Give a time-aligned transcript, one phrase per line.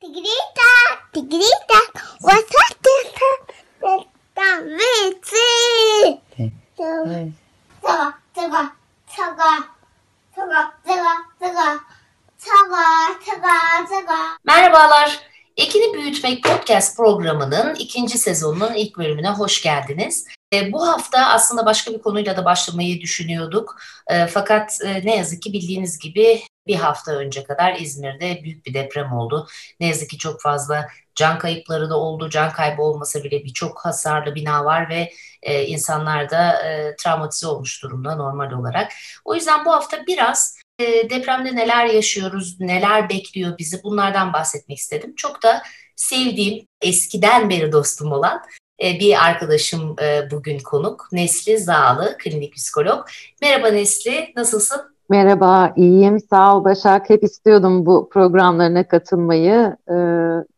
[0.00, 0.70] Tigrita,
[1.12, 1.80] tigrita,
[2.22, 2.94] wasate
[3.82, 5.48] esta vitsi.
[7.82, 8.62] Saga, saga,
[9.06, 9.52] saga,
[10.36, 11.80] saga, saga, saga,
[12.38, 12.84] saga,
[13.26, 14.38] saga, saga.
[14.44, 15.20] Merhabalar.
[15.56, 20.26] Ekini Büyütmek Podcast programının ikinci sezonunun ilk bölümüne hoş geldiniz.
[20.52, 23.76] E, bu hafta aslında başka bir konuyla da başlamayı düşünüyorduk.
[24.08, 28.74] E, fakat e, ne yazık ki bildiğiniz gibi bir hafta önce kadar İzmir'de büyük bir
[28.74, 29.48] deprem oldu.
[29.80, 32.30] Ne yazık ki çok fazla can kayıpları da oldu.
[32.30, 37.82] Can kaybı olmasa bile birçok hasarlı bina var ve e, insanlar da e, travmatize olmuş
[37.82, 38.92] durumda normal olarak.
[39.24, 40.58] O yüzden bu hafta biraz
[41.10, 45.14] depremde neler yaşıyoruz, neler bekliyor bizi bunlardan bahsetmek istedim.
[45.16, 45.62] Çok da
[45.96, 48.42] sevdiğim, eskiden beri dostum olan
[48.80, 51.08] bir arkadaşım e, bugün konuk.
[51.12, 53.06] Nesli Zağlı, klinik psikolog.
[53.42, 54.80] Merhaba Nesli, nasılsın?
[55.10, 56.20] Merhaba, iyiyim.
[56.30, 57.10] Sağ ol Başak.
[57.10, 59.76] Hep istiyordum bu programlarına katılmayı.
[59.88, 59.94] Ee,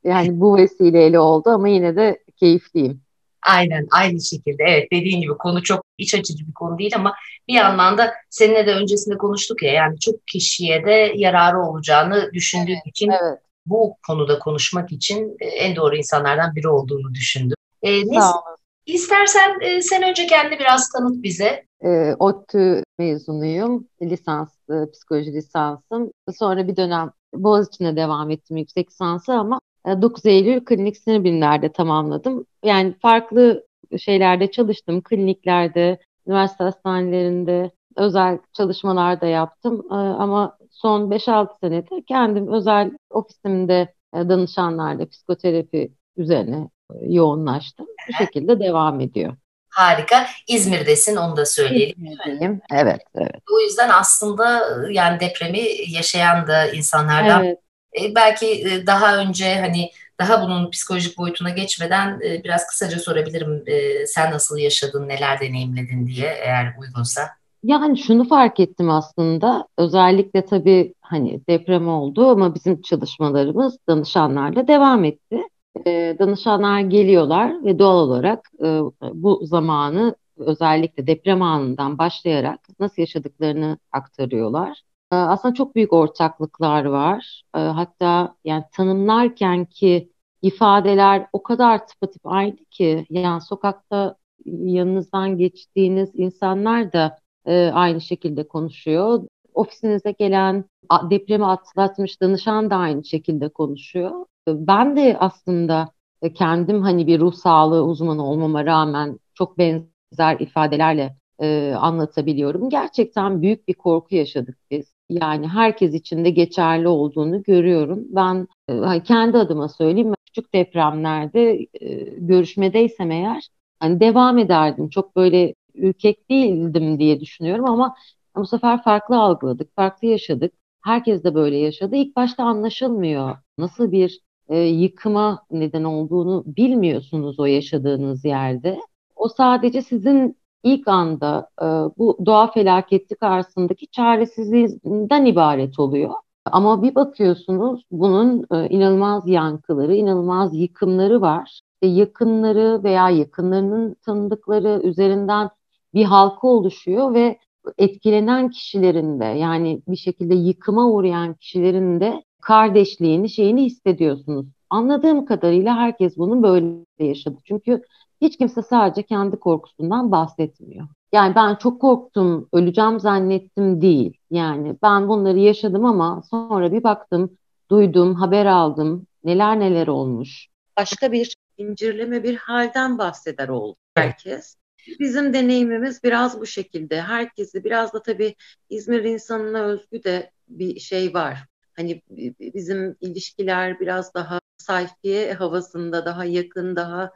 [0.08, 3.00] yani bu vesileyle oldu ama yine de keyifliyim.
[3.46, 4.64] Aynen, aynı şekilde.
[4.68, 7.14] Evet, dediğin gibi konu çok iç açıcı bir konu değil ama
[7.48, 12.74] bir yandan da seninle de öncesinde konuştuk ya, yani çok kişiye de yararı olacağını düşündüğüm
[12.74, 13.38] evet, için evet.
[13.66, 17.56] bu konuda konuşmak için en doğru insanlardan biri olduğunu düşündüm.
[17.82, 18.56] Ee, Sağ olun.
[18.86, 21.64] İstersen e, sen önce kendini biraz tanıt bize.
[21.84, 23.88] E, ODTÜ mezunuyum.
[24.02, 26.12] Lisanslı, psikoloji lisansım.
[26.38, 31.72] Sonra bir dönem Boğaziçi'ne devam ettim yüksek lisansı ama 9 e, Eylül klinik sinir bilimlerde
[31.72, 32.46] tamamladım.
[32.64, 33.66] Yani farklı
[33.98, 35.02] şeylerde çalıştım.
[35.02, 39.86] Kliniklerde, üniversite hastanelerinde, özel çalışmalar da yaptım.
[39.90, 46.68] E, ama son 5-6 senedir kendim özel ofisimde e, danışanlarla psikoterapi üzerine
[47.02, 47.86] yoğunlaştım.
[48.08, 49.36] Bu şekilde devam ediyor.
[49.70, 50.26] Harika.
[50.48, 52.04] İzmir'desin onu da söyleyelim.
[52.04, 52.60] İzmir'deyim.
[52.72, 53.42] Evet, evet.
[53.52, 57.58] O yüzden aslında yani depremi yaşayan da insanlardan evet.
[58.00, 63.62] e, belki e, daha önce hani daha bunun psikolojik boyutuna geçmeden e, biraz kısaca sorabilirim.
[63.66, 67.22] E, sen nasıl yaşadın, neler deneyimledin diye eğer uygunsa.
[67.62, 75.04] Yani şunu fark ettim aslında özellikle tabii hani deprem oldu ama bizim çalışmalarımız danışanlarla devam
[75.04, 75.42] etti
[75.86, 78.80] e, danışanlar geliyorlar ve doğal olarak e,
[79.14, 84.82] bu zamanı özellikle deprem anından başlayarak nasıl yaşadıklarını aktarıyorlar.
[85.12, 87.42] E, aslında çok büyük ortaklıklar var.
[87.54, 94.16] E, hatta yani tanımlarken ki ifadeler o kadar tıpatıp aynı ki yani sokakta
[94.46, 99.22] yanınızdan geçtiğiniz insanlar da e, aynı şekilde konuşuyor.
[99.54, 100.64] Ofisinize gelen
[101.10, 104.26] depremi atlatmış danışan da aynı şekilde konuşuyor
[104.66, 105.88] ben de aslında
[106.22, 112.70] e, kendim hani bir ruh sağlığı uzmanı olmama rağmen çok benzer ifadelerle e, anlatabiliyorum.
[112.70, 114.92] Gerçekten büyük bir korku yaşadık biz.
[115.10, 118.00] Yani herkes için de geçerli olduğunu görüyorum.
[118.08, 123.48] Ben e, hani kendi adıma söyleyeyim küçük depremlerde e, görüşmedeysem eğer
[123.80, 124.88] hani devam ederdim.
[124.90, 127.94] Çok böyle ürkek değildim diye düşünüyorum ama
[128.36, 130.52] bu sefer farklı algıladık, farklı yaşadık.
[130.84, 131.96] Herkes de böyle yaşadı.
[131.96, 133.36] İlk başta anlaşılmıyor.
[133.58, 138.80] Nasıl bir e, yıkıma neden olduğunu bilmiyorsunuz o yaşadığınız yerde.
[139.16, 141.66] O sadece sizin ilk anda e,
[141.98, 146.10] bu doğa felaketi karşısındaki çaresizliğinden ibaret oluyor.
[146.44, 151.60] Ama bir bakıyorsunuz bunun e, inanılmaz yankıları, inanılmaz yıkımları var.
[151.74, 155.50] İşte yakınları veya yakınlarının tanıdıkları üzerinden
[155.94, 157.38] bir halka oluşuyor ve
[157.78, 164.46] etkilenen kişilerin de yani bir şekilde yıkıma uğrayan kişilerin de kardeşliğini, şeyini hissediyorsunuz.
[164.70, 166.66] Anladığım kadarıyla herkes bunu böyle
[166.98, 167.36] yaşadı.
[167.44, 167.82] Çünkü
[168.20, 170.86] hiç kimse sadece kendi korkusundan bahsetmiyor.
[171.12, 174.16] Yani ben çok korktum, öleceğim zannettim değil.
[174.30, 177.30] Yani ben bunları yaşadım ama sonra bir baktım,
[177.70, 180.48] duydum, haber aldım, neler neler olmuş.
[180.76, 184.56] Başka bir incirleme bir halden bahseder oldu herkes.
[185.00, 187.00] Bizim deneyimimiz biraz bu şekilde.
[187.00, 188.34] Herkesi biraz da tabii
[188.70, 191.46] İzmir insanına özgü de bir şey var
[191.76, 192.02] hani
[192.40, 197.10] bizim ilişkiler biraz daha sayfiye havasında daha yakın, daha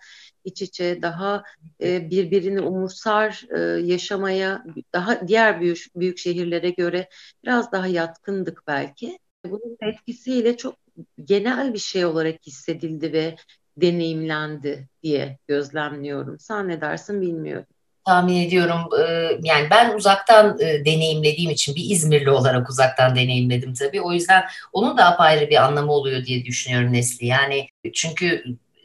[0.44, 1.42] iç içe, daha
[1.82, 7.08] e, birbirini umursar e, yaşamaya daha diğer büyük, büyük şehirlere göre
[7.44, 9.18] biraz daha yatkındık belki.
[9.44, 10.76] Bunun etkisiyle çok
[11.24, 13.36] genel bir şey olarak hissedildi ve
[13.76, 16.38] deneyimlendi diye gözlemliyorum.
[16.38, 17.66] Sen ne dersin bilmiyorum
[18.04, 18.80] tahmin ediyorum
[19.42, 24.00] yani ben uzaktan deneyimlediğim için bir İzmirli olarak uzaktan deneyimledim tabii.
[24.00, 27.26] O yüzden onun da apayrı bir anlamı oluyor diye düşünüyorum Nesli.
[27.26, 28.44] Yani çünkü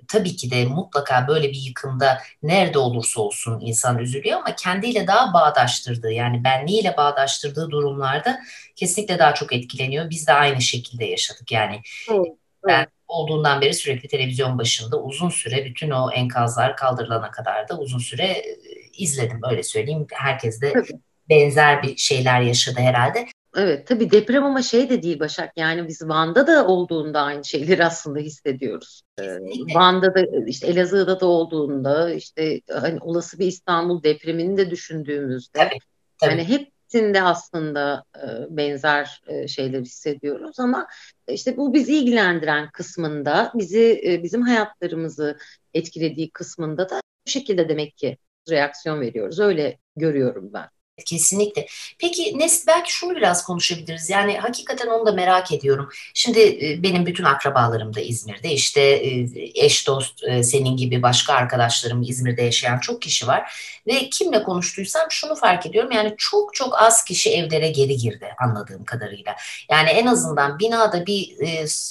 [0.09, 5.33] tabii ki de mutlaka böyle bir yıkımda nerede olursa olsun insan üzülüyor ama kendiyle daha
[5.33, 8.39] bağdaştırdığı yani benliğiyle bağdaştırdığı durumlarda
[8.75, 10.09] kesinlikle daha çok etkileniyor.
[10.09, 11.81] Biz de aynı şekilde yaşadık yani.
[12.11, 12.27] Evet.
[12.67, 17.99] Ben olduğundan beri sürekli televizyon başında uzun süre bütün o enkazlar kaldırılana kadar da uzun
[17.99, 18.57] süre e,
[18.99, 20.07] izledim öyle söyleyeyim.
[20.11, 20.99] Herkes de Tabii.
[21.29, 23.25] benzer bir şeyler yaşadı herhalde.
[23.55, 27.85] Evet tabii deprem ama şey de değil Başak yani biz Van'da da olduğunda aynı şeyleri
[27.85, 29.01] aslında hissediyoruz.
[29.21, 29.39] Ee,
[29.75, 35.79] Van'da da işte Elazığ'da da olduğunda işte hani olası bir İstanbul depremini de düşündüğümüzde tabii,
[36.17, 36.31] tabii.
[36.31, 40.87] yani hepsinde aslında e, benzer e, şeyler hissediyoruz ama
[41.27, 45.37] işte bu bizi ilgilendiren kısmında bizi e, bizim hayatlarımızı
[45.73, 48.17] etkilediği kısmında da bu şekilde demek ki
[48.49, 49.39] reaksiyon veriyoruz.
[49.39, 50.69] Öyle görüyorum ben.
[51.05, 51.65] Kesinlikle.
[51.99, 54.09] Peki Nes belki şunu biraz konuşabiliriz.
[54.09, 55.89] Yani hakikaten onu da merak ediyorum.
[56.13, 58.51] Şimdi e, benim bütün akrabalarım da İzmir'de.
[58.51, 59.27] İşte e,
[59.65, 63.53] eş dost e, senin gibi başka arkadaşlarım İzmir'de yaşayan çok kişi var.
[63.87, 65.91] Ve kimle konuştuysam şunu fark ediyorum.
[65.91, 69.35] Yani çok çok az kişi evlere geri girdi anladığım kadarıyla.
[69.71, 71.35] Yani en azından binada bir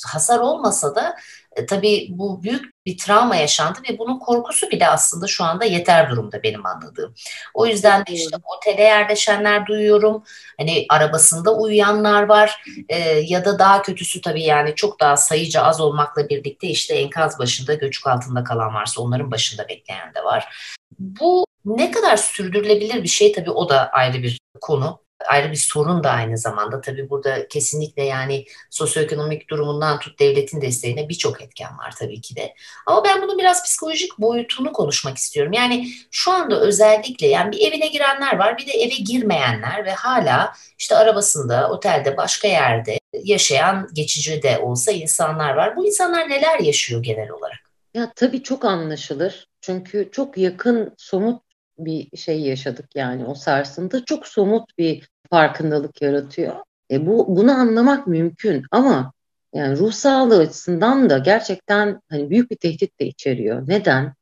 [0.06, 1.17] hasar olmasa da
[1.58, 6.10] e, tabii bu büyük bir travma yaşandı ve bunun korkusu bile aslında şu anda yeter
[6.10, 7.14] durumda benim anladığım.
[7.55, 10.22] O yüzden de işte otele yerleşenler duyuyorum.
[10.58, 15.81] Hani arabasında uyuyanlar var e, ya da daha kötüsü tabii yani çok daha sayıca az
[15.81, 20.72] olmakla birlikte işte enkaz başında göçük altında kalan varsa onların başında bekleyen de var.
[20.99, 26.05] Bu ne kadar sürdürülebilir bir şey tabii o da ayrı bir konu ayrı bir sorun
[26.05, 26.81] da aynı zamanda.
[26.81, 32.55] Tabii burada kesinlikle yani sosyoekonomik durumundan tut devletin desteğine birçok etken var tabii ki de.
[32.87, 35.53] Ama ben bunun biraz psikolojik boyutunu konuşmak istiyorum.
[35.53, 40.53] Yani şu anda özellikle yani bir evine girenler var bir de eve girmeyenler ve hala
[40.79, 45.76] işte arabasında, otelde, başka yerde yaşayan geçici de olsa insanlar var.
[45.76, 47.59] Bu insanlar neler yaşıyor genel olarak?
[47.94, 49.49] Ya tabii çok anlaşılır.
[49.61, 51.48] Çünkü çok yakın somut
[51.78, 56.54] bir şey yaşadık yani o sarsıntı çok somut bir farkındalık yaratıyor.
[56.90, 59.12] E bu bunu anlamak mümkün ama
[59.54, 63.69] yani ruh sağlığı açısından da gerçekten hani büyük bir tehdit de içeriyor.
[63.69, 64.14] Neden?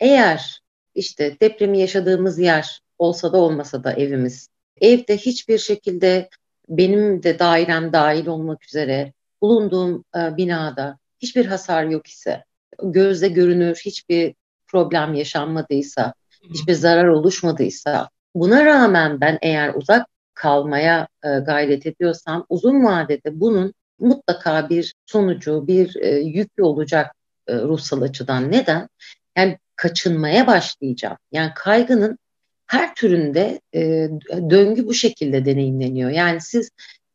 [0.00, 0.60] Eğer
[0.94, 4.48] işte depremi yaşadığımız yer olsa da olmasa da evimiz,
[4.80, 6.28] evde hiçbir şekilde
[6.68, 9.12] benim de dairem dahil olmak üzere
[9.42, 12.44] bulunduğum e, binada hiçbir hasar yok ise,
[12.82, 14.34] gözle görünür hiçbir
[14.66, 22.84] problem yaşanmadıysa, hiçbir zarar oluşmadıysa, buna rağmen ben eğer uzak kalmaya e, gayret ediyorsam uzun
[22.84, 27.14] vadede bunun mutlaka bir sonucu, bir e, yükü olacak
[27.46, 28.52] e, ruhsal açıdan.
[28.52, 28.88] Neden?
[29.36, 31.16] Yani kaçınmaya başlayacağım.
[31.32, 32.18] Yani kaygının
[32.66, 34.08] her türünde e,
[34.50, 36.10] döngü bu şekilde deneyimleniyor.
[36.10, 36.70] Yani siz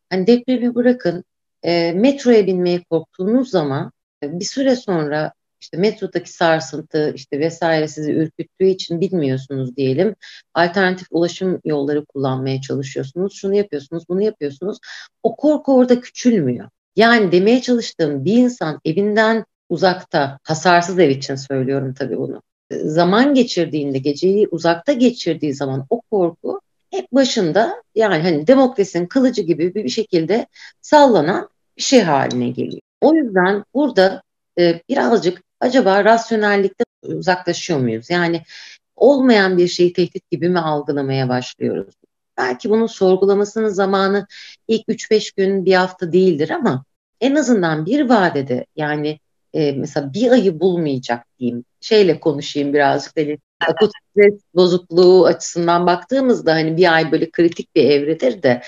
[0.09, 1.23] hani depremi bırakın
[1.63, 3.91] e, metroya binmeye korktuğunuz zaman
[4.23, 10.15] e, bir süre sonra işte metrodaki sarsıntı işte vesaire sizi ürküttüğü için bilmiyorsunuz diyelim.
[10.54, 13.33] Alternatif ulaşım yolları kullanmaya çalışıyorsunuz.
[13.36, 14.77] Şunu yapıyorsunuz, bunu yapıyorsunuz.
[15.24, 16.69] O korku orada küçülmüyor.
[16.95, 22.42] Yani demeye çalıştığım bir insan evinden uzakta, hasarsız ev için söylüyorum tabii bunu.
[22.71, 26.62] Zaman geçirdiğinde, geceyi uzakta geçirdiği zaman o korku
[26.92, 30.48] hep başında yani hani demokrasinin kılıcı gibi bir şekilde
[30.81, 32.81] sallanan bir şey haline geliyor.
[33.01, 34.24] O yüzden burada
[34.59, 38.09] e, birazcık acaba rasyonellikte uzaklaşıyor muyuz?
[38.09, 38.42] Yani
[38.95, 41.95] olmayan bir şeyi tehdit gibi mi algılamaya başlıyoruz?
[42.38, 44.27] Belki bunun sorgulamasının zamanı
[44.68, 46.86] ilk 3-5 gün bir hafta değildir ama
[47.21, 49.19] en azından bir vadede yani
[49.54, 51.66] e, mesela bir ayı bulmayacak diyeyim.
[51.81, 53.37] Şeyle konuşayım birazcık hani
[53.68, 58.61] akut stres bozukluğu açısından baktığımızda hani bir ay böyle kritik bir evredir de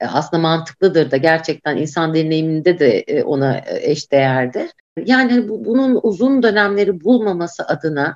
[0.00, 4.70] e, aslında mantıklıdır da gerçekten insan deneyiminde de e, ona e, eşdeğerdir.
[5.04, 8.14] Yani hani bu, bunun uzun dönemleri bulmaması adına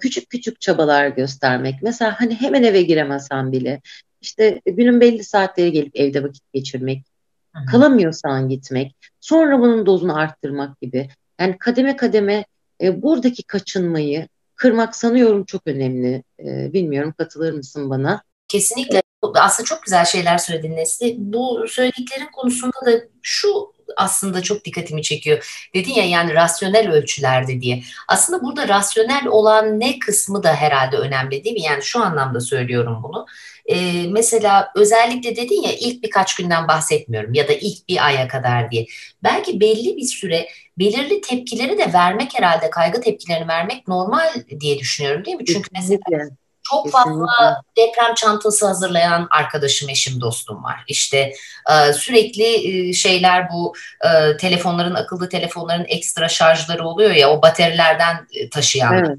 [0.00, 1.74] küçük küçük çabalar göstermek.
[1.82, 3.80] Mesela hani hemen eve giremesen bile
[4.20, 7.06] işte günün belli saatleri gelip evde vakit geçirmek,
[7.54, 7.66] Hı-hı.
[7.66, 11.08] kalamıyorsan gitmek, sonra bunun dozunu arttırmak gibi.
[11.40, 12.44] Yani kademe kademe
[12.80, 16.22] e, buradaki kaçınmayı kırmak sanıyorum çok önemli.
[16.40, 18.22] E, bilmiyorum katılır mısın bana?
[18.48, 19.02] Kesinlikle.
[19.34, 21.14] Aslında çok güzel şeyler söyledin Nesli.
[21.18, 22.90] Bu söylediklerin konusunda da
[23.22, 25.68] şu aslında çok dikkatimi çekiyor.
[25.74, 27.82] Dedin ya yani rasyonel ölçülerde diye.
[28.08, 31.62] Aslında burada rasyonel olan ne kısmı da herhalde önemli değil mi?
[31.62, 33.26] Yani şu anlamda söylüyorum bunu.
[33.66, 38.70] Ee, mesela özellikle dedin ya ilk birkaç günden bahsetmiyorum ya da ilk bir aya kadar
[38.70, 38.86] diye.
[39.22, 45.24] Belki belli bir süre belirli tepkileri de vermek herhalde kaygı tepkilerini vermek normal diye düşünüyorum
[45.24, 45.44] değil mi?
[45.44, 46.28] Çünkü mesela
[46.70, 50.84] çok fazla deprem çantası hazırlayan arkadaşım, eşim, dostum var.
[50.88, 51.32] İşte
[51.70, 52.44] e, sürekli
[52.88, 59.18] e, şeyler bu e, telefonların, akıllı telefonların ekstra şarjları oluyor ya o baterilerden taşıyanlar evet.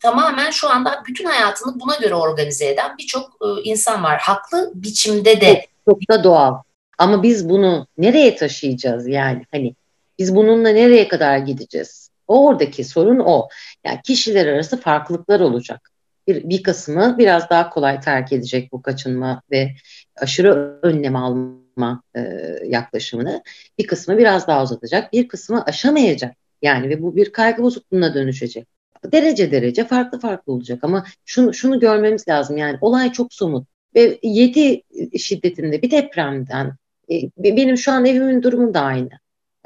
[0.00, 3.30] Tamamen şu anda bütün hayatını buna göre organize eden birçok
[3.64, 4.18] insan var.
[4.20, 5.66] Haklı biçimde de.
[5.88, 6.54] Çok, çok da doğal.
[6.98, 9.46] Ama biz bunu nereye taşıyacağız yani?
[9.52, 9.74] Hani
[10.18, 12.10] Biz bununla nereye kadar gideceğiz?
[12.28, 13.48] Oradaki sorun o.
[13.84, 15.90] Yani kişiler arası farklılıklar olacak.
[16.26, 19.74] Bir, bir kısmı biraz daha kolay terk edecek bu kaçınma ve
[20.16, 22.20] aşırı önlem alma e,
[22.66, 23.42] yaklaşımını.
[23.78, 25.12] Bir kısmı biraz daha uzatacak.
[25.12, 26.36] Bir kısmı aşamayacak.
[26.62, 28.66] Yani ve bu bir kaygı bozukluğuna dönüşecek.
[29.12, 34.18] Derece derece farklı farklı olacak ama şunu, şunu görmemiz lazım yani olay çok somut ve
[34.22, 34.82] 7
[35.18, 36.76] şiddetinde bir depremden
[37.10, 39.10] e, benim şu an evimin durumu da aynı.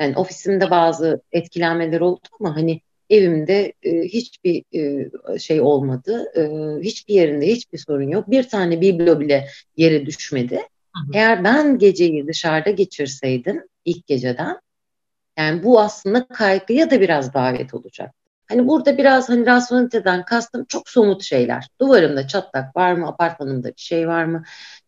[0.01, 2.81] Yani ofisimde bazı etkilenmeler oldu ama hani
[3.11, 6.25] evimde e, hiçbir e, şey olmadı.
[6.37, 6.43] E,
[6.83, 8.31] hiçbir yerinde hiçbir sorun yok.
[8.31, 10.57] Bir tane biblo bile yere düşmedi.
[10.57, 11.11] Hı hı.
[11.15, 14.61] Eğer ben geceyi dışarıda geçirseydim ilk geceden
[15.39, 18.15] yani bu aslında kaygıya da biraz davet olacak.
[18.49, 21.69] Hani burada biraz hani rasyoneliteden kastım çok somut şeyler.
[21.81, 23.09] Duvarımda çatlak var mı?
[23.09, 24.43] Apartmanımda bir şey var mı?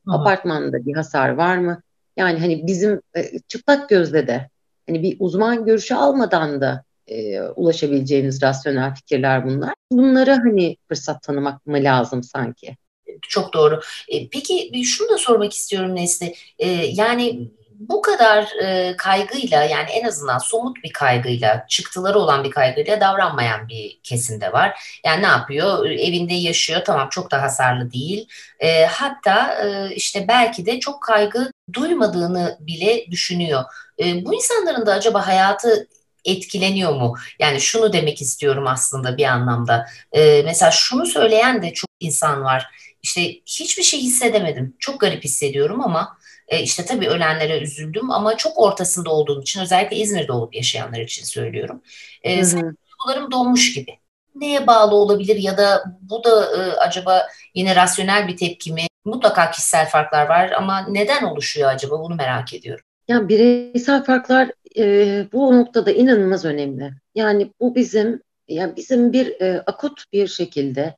[0.07, 0.13] Hı.
[0.13, 1.83] Apartmanda bir hasar var mı?
[2.17, 4.49] Yani hani bizim e, çıplak gözle de
[4.87, 9.75] hani bir uzman görüşü almadan da e, ulaşabileceğiniz rasyonel fikirler bunlar.
[9.93, 12.77] Bunlara hani fırsat tanımak mı lazım sanki?
[13.23, 13.81] Çok doğru.
[14.09, 16.35] E, peki şunu da sormak istiyorum Nesli.
[16.59, 22.51] E, yani bu kadar e, kaygıyla yani en azından somut bir kaygıyla, çıktıları olan bir
[22.51, 24.99] kaygıyla davranmayan bir kesimde var.
[25.05, 25.87] Yani ne yapıyor?
[25.87, 28.29] Evinde yaşıyor tamam çok da hasarlı değil.
[28.61, 33.65] E, hatta e, işte belki de çok kaygı duymadığını bile düşünüyor.
[33.99, 35.89] E, bu insanların da acaba hayatı
[36.27, 37.15] etkileniyor mu?
[37.39, 39.87] Yani şunu demek istiyorum aslında bir anlamda.
[40.13, 42.67] E, mesela şunu söyleyen de çok insan var.
[43.03, 44.77] İşte hiçbir şey hissedemedim.
[44.79, 46.19] Çok garip hissediyorum ama
[46.49, 51.25] e, işte tabii ölenlere üzüldüm ama çok ortasında olduğum için özellikle İzmir'de olup yaşayanlar için
[51.25, 51.83] söylüyorum.
[52.23, 53.99] E, duygularım donmuş gibi.
[54.35, 58.87] Neye bağlı olabilir ya da bu da e, acaba yine rasyonel bir tepki mi?
[59.05, 62.85] Mutlaka kişisel farklar var ama neden oluşuyor acaba bunu merak ediyorum.
[63.09, 66.91] Yani bireysel farklar e, bu noktada inanılmaz önemli.
[67.15, 70.97] Yani bu bizim yani bizim bir e, akut bir şekilde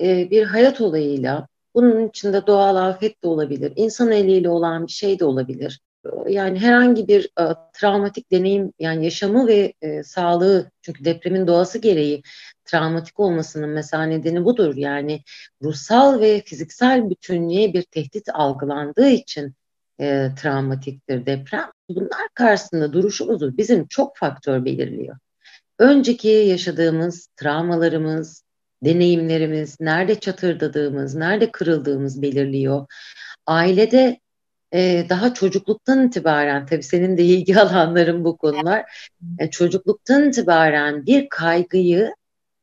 [0.00, 5.18] e, bir hayat olayıyla bunun içinde doğal afet de olabilir, insan eliyle olan bir şey
[5.18, 5.80] de olabilir.
[6.28, 12.22] Yani herhangi bir e, travmatik deneyim yani yaşamı ve e, sağlığı çünkü depremin doğası gereği
[12.64, 14.76] travmatik olmasının mesela nedeni budur.
[14.76, 15.20] Yani
[15.62, 19.54] ruhsal ve fiziksel bütünlüğe bir tehdit algılandığı için
[20.00, 21.70] e, travmatiktir deprem.
[21.88, 25.16] Bunlar karşısında duruşumuzu bizim çok faktör belirliyor.
[25.78, 28.44] Önceki yaşadığımız travmalarımız,
[28.84, 32.86] deneyimlerimiz, nerede çatırdadığımız, nerede kırıldığımız belirliyor.
[33.46, 34.20] Ailede
[34.74, 41.28] e, daha çocukluktan itibaren, tabii senin de ilgi alanların bu konular, e, çocukluktan itibaren bir
[41.28, 42.14] kaygıyı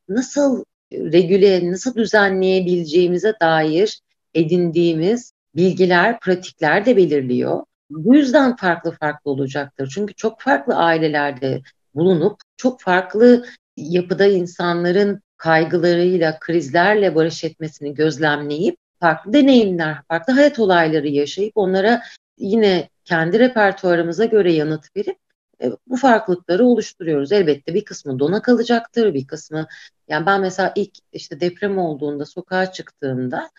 [0.08, 4.00] nasıl regüle, nasıl düzenleyebileceğimize dair
[4.34, 7.64] edindiğimiz bilgiler, pratikler de belirliyor.
[7.90, 9.92] Bu yüzden farklı farklı olacaktır.
[9.94, 11.62] Çünkü çok farklı ailelerde
[11.94, 13.44] bulunup çok farklı
[13.76, 22.02] yapıda insanların kaygılarıyla, krizlerle barış etmesini gözlemleyip farklı deneyimler, farklı hayat olayları yaşayıp onlara
[22.38, 25.18] yine kendi repertuarımıza göre yanıt verip
[25.62, 27.32] e, bu farklılıkları oluşturuyoruz.
[27.32, 29.66] Elbette bir kısmı dona kalacaktır, bir kısmı
[30.08, 33.50] yani ben mesela ilk işte deprem olduğunda sokağa çıktığımda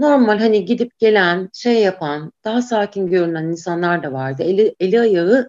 [0.00, 4.42] normal hani gidip gelen, şey yapan, daha sakin görünen insanlar da vardı.
[4.42, 5.48] Eli, eli ayağı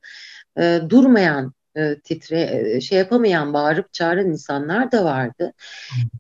[0.58, 2.42] e, durmayan, e, titre,
[2.76, 5.54] e, şey yapamayan, bağırıp çağıran insanlar da vardı.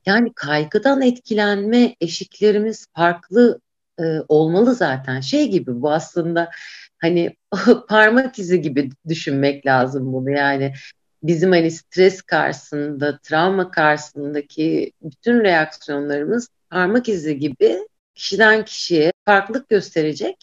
[0.05, 3.59] Yani kaygıdan etkilenme eşiklerimiz farklı
[3.99, 5.19] e, olmalı zaten.
[5.19, 6.49] Şey gibi bu aslında
[7.01, 7.35] hani
[7.89, 10.73] parmak izi gibi düşünmek lazım bunu yani.
[11.23, 17.79] Bizim hani stres karşısında, travma karşısındaki bütün reaksiyonlarımız parmak izi gibi
[18.15, 20.35] kişiden kişiye farklılık gösterecek.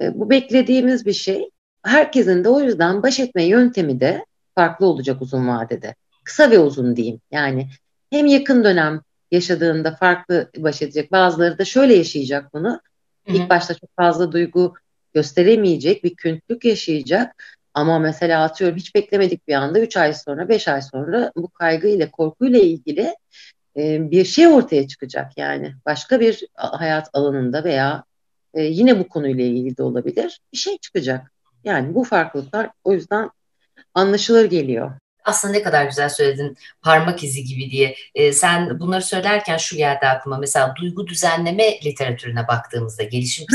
[0.00, 1.50] E, bu beklediğimiz bir şey.
[1.82, 4.24] Herkesin de o yüzden baş etme yöntemi de
[4.54, 5.94] farklı olacak uzun vadede.
[6.24, 7.20] Kısa ve uzun diyeyim.
[7.30, 7.68] Yani
[8.10, 9.00] hem yakın dönem
[9.30, 11.12] yaşadığında farklı baş edecek.
[11.12, 12.80] Bazıları da şöyle yaşayacak bunu.
[13.26, 14.74] İlk başta çok fazla duygu
[15.14, 17.44] gösteremeyecek, bir küntlük yaşayacak.
[17.74, 21.88] Ama mesela atıyorum hiç beklemedik bir anda 3 ay sonra, 5 ay sonra bu kaygı
[21.88, 23.14] ile korkuyla ilgili
[23.78, 25.74] e, bir şey ortaya çıkacak yani.
[25.86, 28.04] Başka bir hayat alanında veya
[28.54, 31.32] e, yine bu konuyla ilgili de olabilir bir şey çıkacak.
[31.64, 33.30] Yani bu farklılıklar o yüzden
[33.94, 34.92] anlaşılır geliyor.
[35.24, 37.94] Aslında ne kadar güzel söyledin parmak izi gibi diye.
[38.14, 43.46] E, sen bunları söylerken şu geldi aklıma mesela duygu düzenleme literatürüne baktığımızda gelişim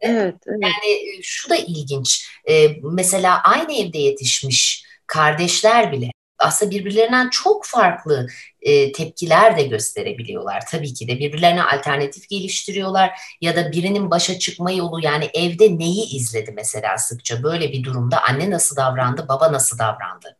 [0.00, 0.60] Evet, evet.
[0.62, 2.30] Yani şu da ilginç.
[2.50, 6.10] E, mesela aynı evde yetişmiş kardeşler bile
[6.40, 8.26] aslında birbirlerinden çok farklı
[8.62, 10.62] e, tepkiler de gösterebiliyorlar.
[10.70, 16.16] Tabii ki de birbirlerine alternatif geliştiriyorlar ya da birinin başa çıkma yolu yani evde neyi
[16.16, 20.36] izledi mesela sıkça böyle bir durumda anne nasıl davrandı, baba nasıl davrandı?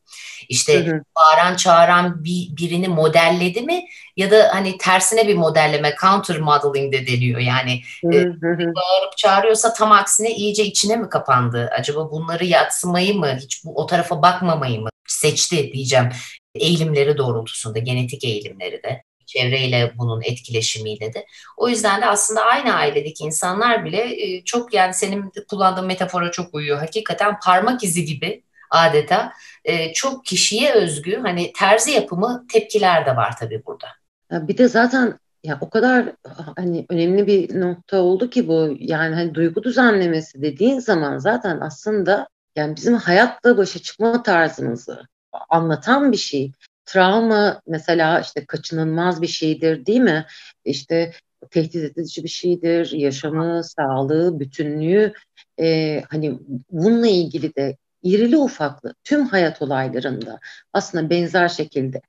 [0.48, 1.02] İşte hı hı.
[1.16, 3.84] bağıran çağıran bir, birini modelledi mi
[4.16, 8.12] ya da hani tersine bir modelleme counter modeling de deniyor yani hı.
[8.14, 8.26] E,
[8.58, 11.70] bağırıp çağırıyorsa tam aksine iyice içine mi kapandı?
[11.78, 16.08] Acaba bunları yatsımayı mı hiç bu o tarafa bakmamayı mı seçti diyeceğim
[16.54, 21.26] eğilimleri doğrultusunda genetik eğilimleri de çevreyle bunun etkileşimiyle de.
[21.56, 26.54] O yüzden de aslında aynı ailedeki insanlar bile e, çok yani senin kullandığın metafora çok
[26.54, 26.78] uyuyor.
[26.78, 29.32] Hakikaten parmak izi gibi adeta
[29.64, 33.86] e, çok kişiye özgü hani terzi yapımı tepkiler de var tabii burada.
[34.32, 36.12] Bir de zaten ya o kadar
[36.56, 42.28] hani önemli bir nokta oldu ki bu yani hani duygu düzenlemesi dediğin zaman zaten aslında
[42.56, 45.02] yani bizim hayatla başa çıkma tarzımızı
[45.48, 46.52] anlatan bir şey.
[46.84, 50.26] Travma mesela işte kaçınılmaz bir şeydir değil mi?
[50.64, 51.12] İşte
[51.50, 52.90] tehdit edici bir şeydir.
[52.92, 55.12] Yaşamı, sağlığı, bütünlüğü
[55.60, 56.38] e, hani
[56.70, 60.40] bununla ilgili de irili ufaklı tüm hayat olaylarında
[60.72, 62.00] aslında benzer şekilde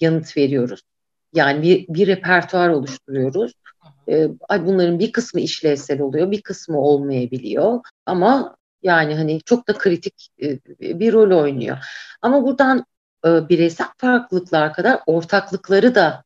[0.00, 0.82] yanıt veriyoruz.
[1.34, 3.52] Yani bir, bir repertuar oluşturuyoruz.
[4.08, 7.80] Ee, bunların bir kısmı işlevsel oluyor, bir kısmı olmayabiliyor.
[8.06, 11.78] Ama yani hani çok da kritik e, bir rol oynuyor.
[12.22, 12.86] Ama buradan
[13.26, 16.24] e, bireysel farklılıklar kadar ortaklıkları da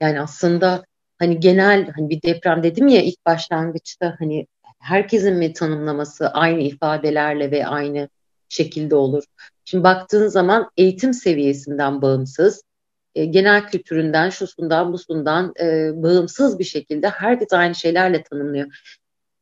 [0.00, 0.84] yani aslında
[1.18, 4.46] hani genel hani bir deprem dedim ya ilk başlangıçta hani
[4.78, 8.08] herkesin mi tanımlaması aynı ifadelerle ve aynı
[8.48, 9.24] şekilde olur.
[9.64, 12.62] Şimdi baktığın zaman eğitim seviyesinden bağımsız,
[13.14, 18.94] e, genel kültüründen, şusundan, busundan e, bağımsız bir şekilde herkes aynı şeylerle tanımlıyor.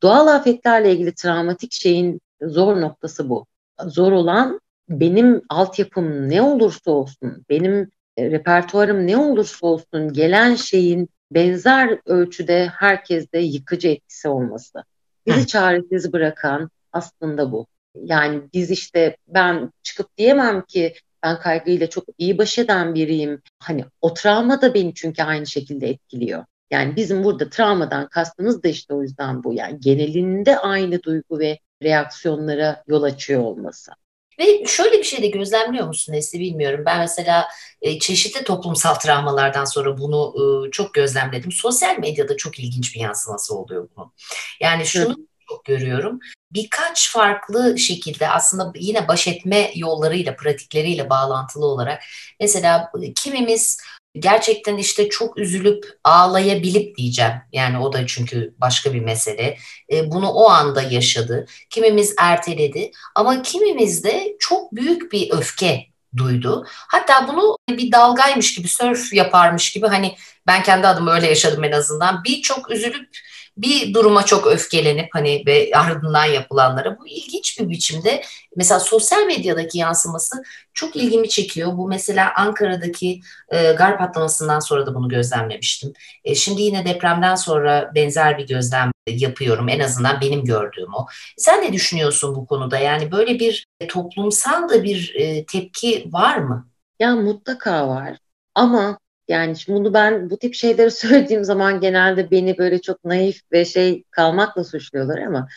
[0.03, 3.47] Doğal afetlerle ilgili travmatik şeyin zor noktası bu.
[3.87, 11.09] Zor olan benim altyapım ne olursa olsun, benim e, repertuarım ne olursa olsun gelen şeyin
[11.31, 14.85] benzer ölçüde herkeste yıkıcı etkisi olması.
[15.27, 17.67] Bizi çaresiz bırakan aslında bu.
[17.95, 23.43] Yani biz işte ben çıkıp diyemem ki ben kaygıyla çok iyi baş eden biriyim.
[23.59, 26.45] Hani o travma da beni çünkü aynı şekilde etkiliyor.
[26.71, 29.55] Yani bizim burada travmadan kastımız da işte o yüzden bu.
[29.55, 33.93] Yani genelinde aynı duygu ve reaksiyonlara yol açıyor olması.
[34.39, 36.83] Ve şöyle bir şey de gözlemliyor musun Nesli bilmiyorum.
[36.87, 37.49] Ben mesela
[37.83, 41.53] e, çeşitli toplumsal travmalardan sonra bunu e, çok gözlemledim.
[41.53, 44.13] Sosyal medyada çok ilginç bir yansıması oluyor bunun.
[44.61, 45.15] Yani şunu Hı.
[45.49, 46.19] çok görüyorum.
[46.51, 52.03] Birkaç farklı şekilde aslında yine baş etme yollarıyla, pratikleriyle bağlantılı olarak
[52.41, 53.81] mesela kimimiz
[54.21, 57.33] gerçekten işte çok üzülüp ağlayabilip diyeceğim.
[57.53, 59.59] Yani o da çünkü başka bir mesele.
[59.93, 61.47] E, bunu o anda yaşadı.
[61.71, 66.67] Kimimiz erteledi ama kimimiz de çok büyük bir öfke duydu.
[66.69, 71.73] Hatta bunu bir dalgaymış gibi, sörf yaparmış gibi hani ben kendi adıma öyle yaşadım en
[71.73, 72.25] azından.
[72.25, 73.09] Bir çok üzülüp
[73.59, 78.23] bir duruma çok öfkelenip hani ve ardından yapılanlara bu ilginç bir biçimde
[78.57, 80.43] mesela sosyal medyadaki yansıması
[80.75, 81.77] çok ilgimi çekiyor.
[81.77, 85.93] Bu mesela Ankara'daki e, gar patlamasından sonra da bunu gözlemlemiştim.
[86.25, 89.69] E, şimdi yine depremden sonra benzer bir gözlem yapıyorum.
[89.69, 91.07] En azından benim gördüğüm o.
[91.37, 92.79] Sen ne düşünüyorsun bu konuda?
[92.79, 96.69] Yani böyle bir toplumsal da bir e, tepki var mı?
[97.01, 98.19] Ya mutlaka var.
[98.55, 103.65] Ama yani bunu ben bu tip şeyleri söylediğim zaman genelde beni böyle çok naif ve
[103.65, 105.49] şey kalmakla suçluyorlar ama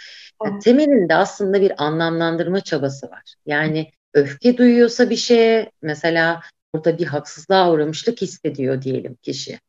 [0.46, 3.36] yani temelinde aslında bir anlamlandırma çabası var.
[3.46, 6.42] Yani öfke duyuyorsa bir şeye mesela
[6.74, 9.60] burada bir haksızlığa uğramışlık hissediyor diyelim kişi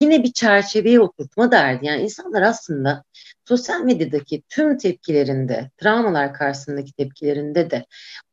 [0.00, 1.86] yine bir çerçeveye oturtma derdi.
[1.86, 3.04] Yani insanlar aslında
[3.48, 7.86] sosyal medyadaki tüm tepkilerinde, travmalar karşısındaki tepkilerinde de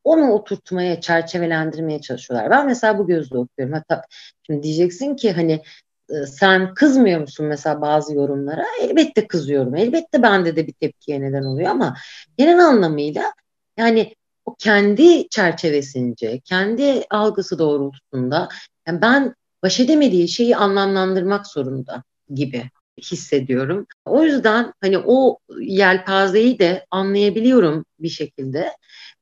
[0.03, 2.49] onu oturtmaya, çerçevelendirmeye çalışıyorlar.
[2.49, 3.73] Ben mesela bu gözle okuyorum.
[3.73, 4.01] Hatta
[4.47, 5.61] şimdi diyeceksin ki hani
[6.09, 8.65] e, sen kızmıyor musun mesela bazı yorumlara?
[8.81, 9.75] Elbette kızıyorum.
[9.75, 11.95] Elbette bende de bir tepkiye neden oluyor ama
[12.37, 13.33] genel anlamıyla
[13.77, 18.49] yani o kendi çerçevesince, kendi algısı doğrultusunda
[18.87, 22.63] yani ben baş edemediği şeyi anlamlandırmak zorunda gibi
[23.01, 23.87] hissediyorum.
[24.05, 28.71] O yüzden hani o yelpazeyi de anlayabiliyorum bir şekilde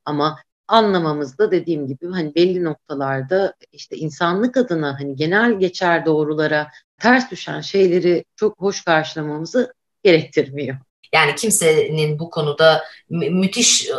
[0.04, 6.68] ama anlamamızda dediğim gibi hani belli noktalarda işte insanlık adına hani genel geçer doğrulara
[7.00, 10.76] ters düşen şeyleri çok hoş karşılamamızı gerektirmiyor.
[11.14, 13.92] Yani kimsenin bu konuda mü- müthiş e,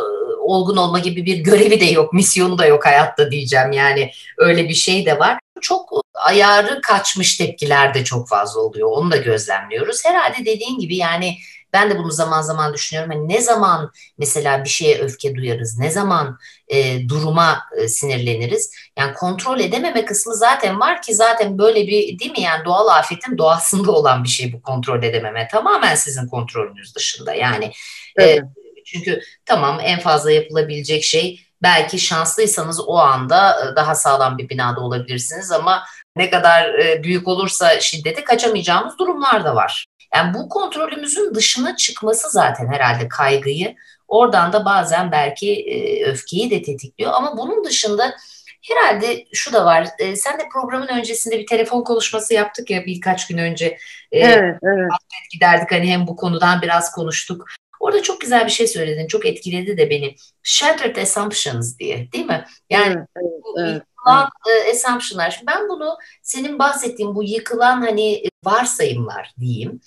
[0.44, 3.72] olgun olma gibi bir görevi de yok, misyonu da yok hayatta diyeceğim.
[3.72, 5.38] Yani öyle bir şey de var.
[5.60, 8.88] Çok ayarı kaçmış tepkiler de çok fazla oluyor.
[8.92, 10.04] Onu da gözlemliyoruz.
[10.04, 11.36] Herhalde dediğin gibi yani
[11.74, 13.12] Ben de bunu zaman zaman düşünüyorum.
[13.12, 18.72] Hani ne zaman mesela bir şeye öfke duyarız, ne zaman e, duruma e, sinirleniriz.
[18.98, 23.38] Yani kontrol edememe kısmı zaten var ki zaten böyle bir değil mi yani doğal afetin
[23.38, 25.48] doğasında olan bir şey bu kontrol edememe.
[25.52, 27.34] Tamamen sizin kontrolünüz dışında.
[27.34, 27.72] Yani
[28.16, 28.38] evet.
[28.38, 34.48] e, çünkü tamam en fazla yapılabilecek şey belki şanslıysanız o anda e, daha sağlam bir
[34.48, 35.84] binada olabilirsiniz ama
[36.16, 39.86] ne kadar e, büyük olursa şiddeti kaçamayacağımız durumlar da var.
[40.14, 43.74] Yani bu kontrolümüzün dışına çıkması zaten herhalde kaygıyı
[44.08, 48.14] oradan da bazen belki e, öfkeyi de tetikliyor ama bunun dışında
[48.62, 49.88] herhalde şu da var.
[50.16, 53.78] sen de programın öncesinde bir telefon konuşması yaptık ya birkaç gün önce.
[54.12, 54.90] evet, evet.
[55.32, 57.46] Giderdik hani hem bu konudan biraz konuştuk.
[57.84, 59.06] Orada çok güzel bir şey söyledin.
[59.06, 60.16] Çok etkiledi de beni.
[60.42, 62.44] Shattered assumptions diye değil mi?
[62.70, 64.74] Yani evet, evet, bu evet, yıkılan evet.
[64.74, 65.30] assumptionlar.
[65.30, 69.80] Şimdi ben bunu senin bahsettiğin bu yıkılan hani varsayımlar diyeyim.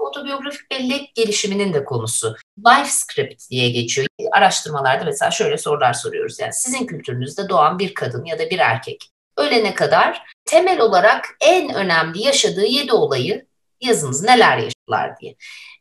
[0.00, 2.36] Otobiyografik bellek gelişiminin de konusu.
[2.58, 4.06] Life script diye geçiyor.
[4.32, 6.40] Araştırmalarda mesela şöyle sorular soruyoruz.
[6.40, 11.74] Yani sizin kültürünüzde doğan bir kadın ya da bir erkek ölene kadar temel olarak en
[11.74, 13.46] önemli yaşadığı yedi olayı
[13.80, 14.58] yazınız neler
[14.88, 15.36] yaşadılar diye.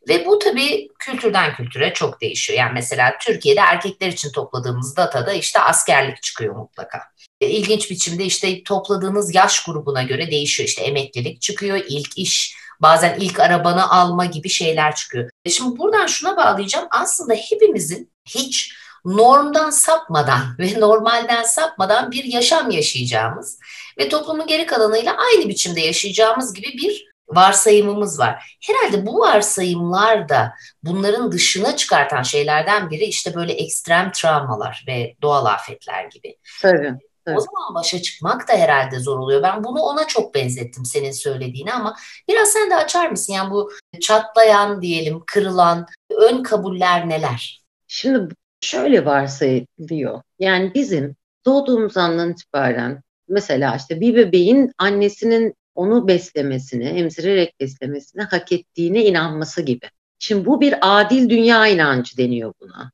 [0.09, 2.59] Ve bu tabii kültürden kültüre çok değişiyor.
[2.59, 7.01] Yani mesela Türkiye'de erkekler için topladığımız datada işte askerlik çıkıyor mutlaka.
[7.41, 10.69] E, ilginç biçimde işte topladığınız yaş grubuna göre değişiyor.
[10.69, 15.29] İşte emeklilik çıkıyor, ilk iş, bazen ilk arabanı alma gibi şeyler çıkıyor.
[15.45, 16.87] E, şimdi buradan şuna bağlayacağım.
[16.91, 18.73] Aslında hepimizin hiç
[19.05, 23.59] normdan sapmadan ve normalden sapmadan bir yaşam yaşayacağımız
[23.97, 28.57] ve toplumun geri kalanıyla aynı biçimde yaşayacağımız gibi bir varsayımımız var.
[28.61, 35.45] Herhalde bu varsayımlar da bunların dışına çıkartan şeylerden biri işte böyle ekstrem travmalar ve doğal
[35.45, 36.37] afetler gibi.
[36.61, 36.93] Tabii.
[37.35, 39.43] O zaman başa çıkmak da herhalde zor oluyor.
[39.43, 41.95] Ben bunu ona çok benzettim senin söylediğine ama
[42.27, 43.33] biraz sen de açar mısın?
[43.33, 47.63] Yani bu çatlayan diyelim, kırılan ön kabuller neler?
[47.87, 50.21] Şimdi şöyle varsayılıyor.
[50.39, 58.51] Yani bizim doğduğumuz andan itibaren mesela işte bir bebeğin annesinin onu beslemesini, emzirerek beslemesini hak
[58.51, 59.85] ettiğine inanması gibi.
[60.19, 62.91] Şimdi bu bir adil dünya inancı deniyor buna.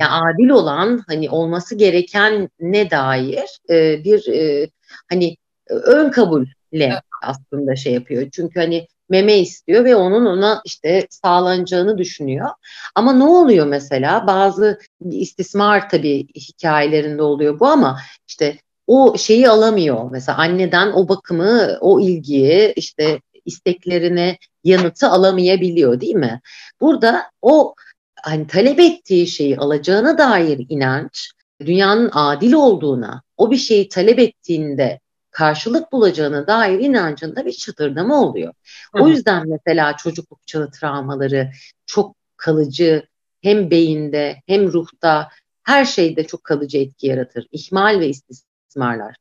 [0.00, 4.70] Yani adil olan hani olması gereken ne dair e, bir e,
[5.10, 5.36] hani
[5.68, 8.30] ön kabulle aslında şey yapıyor.
[8.32, 12.48] Çünkü hani meme istiyor ve onun ona işte sağlanacağını düşünüyor.
[12.94, 14.78] Ama ne oluyor mesela bazı
[15.10, 20.10] istismar tabii hikayelerinde oluyor bu ama işte o şeyi alamıyor.
[20.10, 26.40] Mesela anneden o bakımı, o ilgiyi, işte isteklerine yanıtı alamayabiliyor değil mi?
[26.80, 27.74] Burada o
[28.22, 35.00] hani talep ettiği şeyi alacağına dair inanç, dünyanın adil olduğuna, o bir şeyi talep ettiğinde
[35.30, 38.52] karşılık bulacağına dair inancında bir çıtırdama oluyor.
[38.94, 39.02] Hı.
[39.02, 41.50] O yüzden mesela çocukluk çağı travmaları
[41.86, 43.06] çok kalıcı
[43.42, 45.28] hem beyinde hem ruhta
[45.62, 47.46] her şeyde çok kalıcı etki yaratır.
[47.52, 49.16] İhmal ve istisna istismarlar.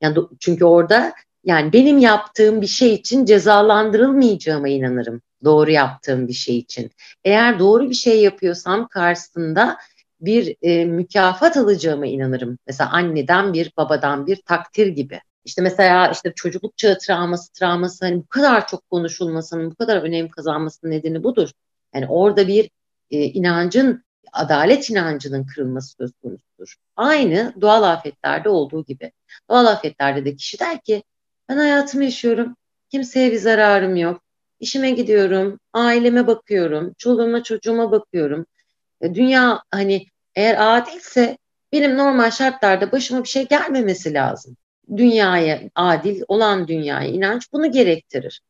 [0.00, 5.22] Yani çünkü orada yani benim yaptığım bir şey için cezalandırılmayacağıma inanırım.
[5.44, 6.90] Doğru yaptığım bir şey için.
[7.24, 9.76] Eğer doğru bir şey yapıyorsam karşısında
[10.20, 12.58] bir e, mükafat alacağıma inanırım.
[12.66, 15.20] Mesela anneden bir, babadan bir takdir gibi.
[15.44, 20.28] İşte mesela işte çocukluk çağı travması, travması hani bu kadar çok konuşulmasının, bu kadar önem
[20.28, 21.50] kazanmasının nedeni budur.
[21.94, 22.70] Yani orada bir
[23.10, 26.10] e, inancın adalet inancının kırılması söz
[26.58, 26.74] konusudur.
[26.96, 29.12] Aynı doğal afetlerde olduğu gibi.
[29.50, 31.02] Doğal afetlerde de kişi der ki
[31.48, 32.56] ben hayatımı yaşıyorum,
[32.90, 34.22] kimseye bir zararım yok,
[34.60, 38.46] işime gidiyorum, aileme bakıyorum, çoluğuma çocuğuma bakıyorum.
[39.00, 41.38] E, dünya hani eğer adilse
[41.72, 44.56] benim normal şartlarda başıma bir şey gelmemesi lazım.
[44.96, 48.40] Dünyaya, adil olan dünyaya inanç bunu gerektirir.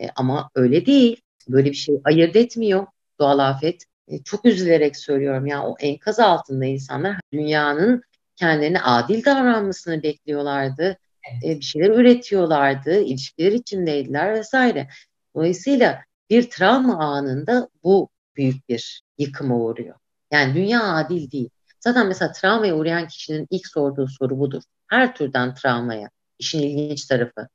[0.00, 1.20] E, ama öyle değil.
[1.48, 2.86] Böyle bir şey ayırt etmiyor
[3.18, 3.84] doğal afet.
[4.08, 8.02] E, çok üzülerek söylüyorum ya o enkaz altında insanlar dünyanın
[8.36, 10.96] kendilerine adil davranmasını bekliyorlardı.
[11.44, 11.60] Evet.
[11.60, 14.88] bir şeyler üretiyorlardı, ilişkiler içindeydiler vesaire.
[15.34, 19.94] Dolayısıyla bir travma anında bu büyük bir yıkıma uğruyor.
[20.30, 21.50] Yani dünya adil değil.
[21.80, 24.62] Zaten mesela travmaya uğrayan kişinin ilk sorduğu soru budur.
[24.86, 26.10] Her türden travmaya.
[26.38, 27.48] İşin ilginç tarafı.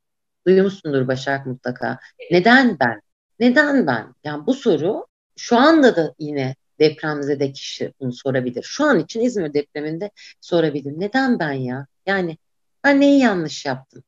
[0.48, 2.00] Duymuşsundur Başak mutlaka.
[2.32, 3.02] Neden ben?
[3.40, 4.14] Neden ben?
[4.24, 8.64] Yani bu soru şu anda da yine depremzede kişi bunu sorabilir.
[8.64, 10.94] Şu an için İzmir depreminde sorabilir.
[10.98, 11.88] Neden ben ya?
[12.06, 12.38] Yani
[12.84, 14.04] ben neyi yanlış yaptım?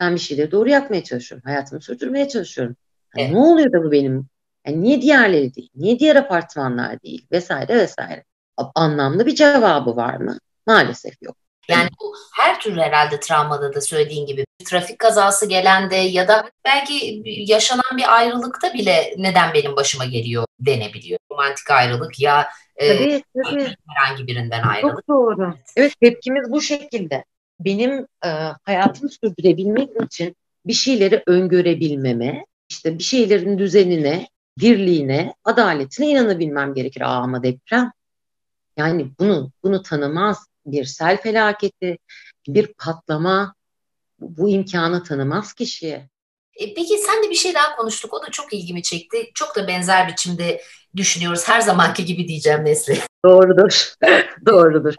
[0.00, 1.44] Ben bir şeyleri doğru yapmaya çalışıyorum.
[1.44, 2.76] Hayatımı sürdürmeye çalışıyorum.
[3.16, 3.34] Yani evet.
[3.34, 4.26] Ne oluyor da bu benim?
[4.66, 5.70] Yani niye diğerleri değil?
[5.74, 7.26] Niye diğer apartmanlar değil?
[7.32, 8.24] Vesaire vesaire.
[8.74, 10.38] Anlamlı bir cevabı var mı?
[10.66, 11.36] Maalesef yok.
[11.68, 16.50] Yani bu her türlü herhalde travmada da söylediğin gibi trafik kazası gelen de ya da
[16.64, 21.18] belki yaşanan bir ayrılıkta bile neden benim başıma geliyor denebiliyor.
[21.32, 23.74] Romantik ayrılık ya e, tabii, tabii.
[23.88, 24.94] herhangi birinden ayrılık.
[24.96, 25.54] Çok doğru.
[25.76, 27.24] Evet tepkimiz bu şekilde.
[27.60, 28.28] Benim e,
[28.62, 34.28] hayatımı sürdürebilmek için bir şeyleri öngörebilmeme, işte bir şeylerin düzenine,
[34.60, 37.00] dirliğine, adaletine inanabilmem gerekir.
[37.00, 37.92] Aa, ama deprem.
[38.76, 41.98] Yani bunu bunu tanımaz bir sel felaketi,
[42.48, 43.54] bir patlama
[44.20, 46.08] bu imkanı tanımaz kişiye.
[46.58, 48.14] Peki sen de bir şey daha konuştuk.
[48.14, 49.30] O da çok ilgimi çekti.
[49.34, 50.62] Çok da benzer biçimde
[50.96, 51.48] düşünüyoruz.
[51.48, 52.98] Her zamanki gibi diyeceğim Nesli.
[53.24, 53.94] Doğrudur.
[54.46, 54.94] Doğrudur.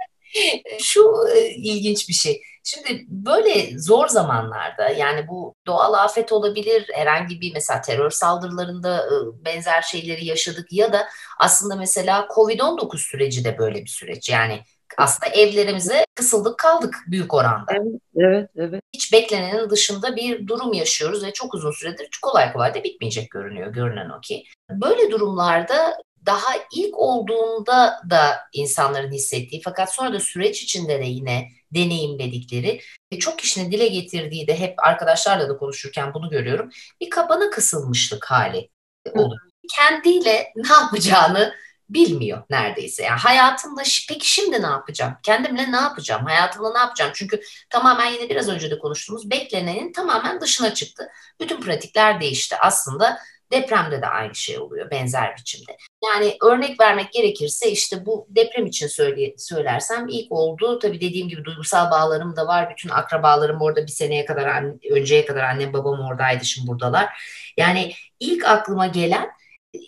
[0.79, 2.41] Şu e, ilginç bir şey.
[2.63, 9.45] Şimdi böyle zor zamanlarda yani bu doğal afet olabilir, herhangi bir mesela terör saldırılarında e,
[9.45, 11.07] benzer şeyleri yaşadık ya da
[11.39, 14.29] aslında mesela Covid-19 süreci de böyle bir süreç.
[14.29, 14.61] Yani
[14.97, 17.71] aslında evlerimize kısıldık kaldık büyük oranda.
[17.71, 18.81] Evet, evet, evet.
[18.93, 23.73] Hiç beklenenin dışında bir durum yaşıyoruz ve çok uzun süredir kolay kolay da bitmeyecek görünüyor,
[23.73, 24.43] görünen o ki.
[24.71, 31.47] Böyle durumlarda daha ilk olduğunda da insanların hissettiği fakat sonra da süreç içinde de yine
[31.73, 32.81] deneyimledikleri
[33.13, 36.69] ve çok kişinin dile getirdiği de hep arkadaşlarla da konuşurken bunu görüyorum.
[37.01, 38.69] Bir kabana kısılmışlık hali
[39.13, 39.41] oluyor.
[39.75, 41.53] Kendiyle ne yapacağını
[41.89, 43.03] bilmiyor neredeyse.
[43.03, 45.13] Yani hayatımda peki şimdi ne yapacağım?
[45.23, 46.25] Kendimle ne yapacağım?
[46.25, 47.11] Hayatımda ne yapacağım?
[47.15, 51.09] Çünkü tamamen yine biraz önce de konuştuğumuz beklenenin tamamen dışına çıktı.
[51.39, 52.55] Bütün pratikler değişti.
[52.61, 53.19] Aslında
[53.51, 55.77] depremde de aynı şey oluyor benzer biçimde.
[56.03, 60.79] Yani örnek vermek gerekirse işte bu deprem için söyle, söylersem ilk oldu.
[60.79, 62.69] Tabii dediğim gibi duygusal bağlarım da var.
[62.69, 67.21] Bütün akrabalarım orada bir seneye kadar, önceye kadar annem babam oradaydı şimdi buradalar.
[67.57, 69.29] Yani ilk aklıma gelen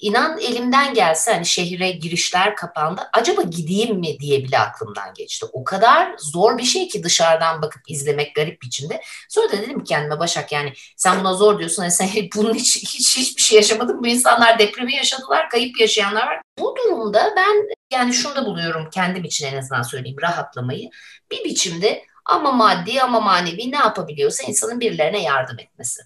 [0.01, 3.01] inan elimden gelse hani şehre girişler kapandı.
[3.13, 5.45] Acaba gideyim mi diye bile aklımdan geçti.
[5.53, 9.01] O kadar zor bir şey ki dışarıdan bakıp izlemek garip biçimde.
[9.29, 11.81] Sonra da dedim ki kendime Başak yani sen buna zor diyorsun.
[11.83, 14.03] Hani sen bunun hiç, hiç hiçbir şey yaşamadın.
[14.03, 15.49] Bu insanlar depremi yaşadılar.
[15.49, 16.41] Kayıp yaşayanlar var.
[16.59, 20.89] Bu durumda ben yani şunu da buluyorum kendim için en azından söyleyeyim rahatlamayı.
[21.31, 26.01] Bir biçimde ama maddi ama manevi ne yapabiliyorsa insanın birilerine yardım etmesi.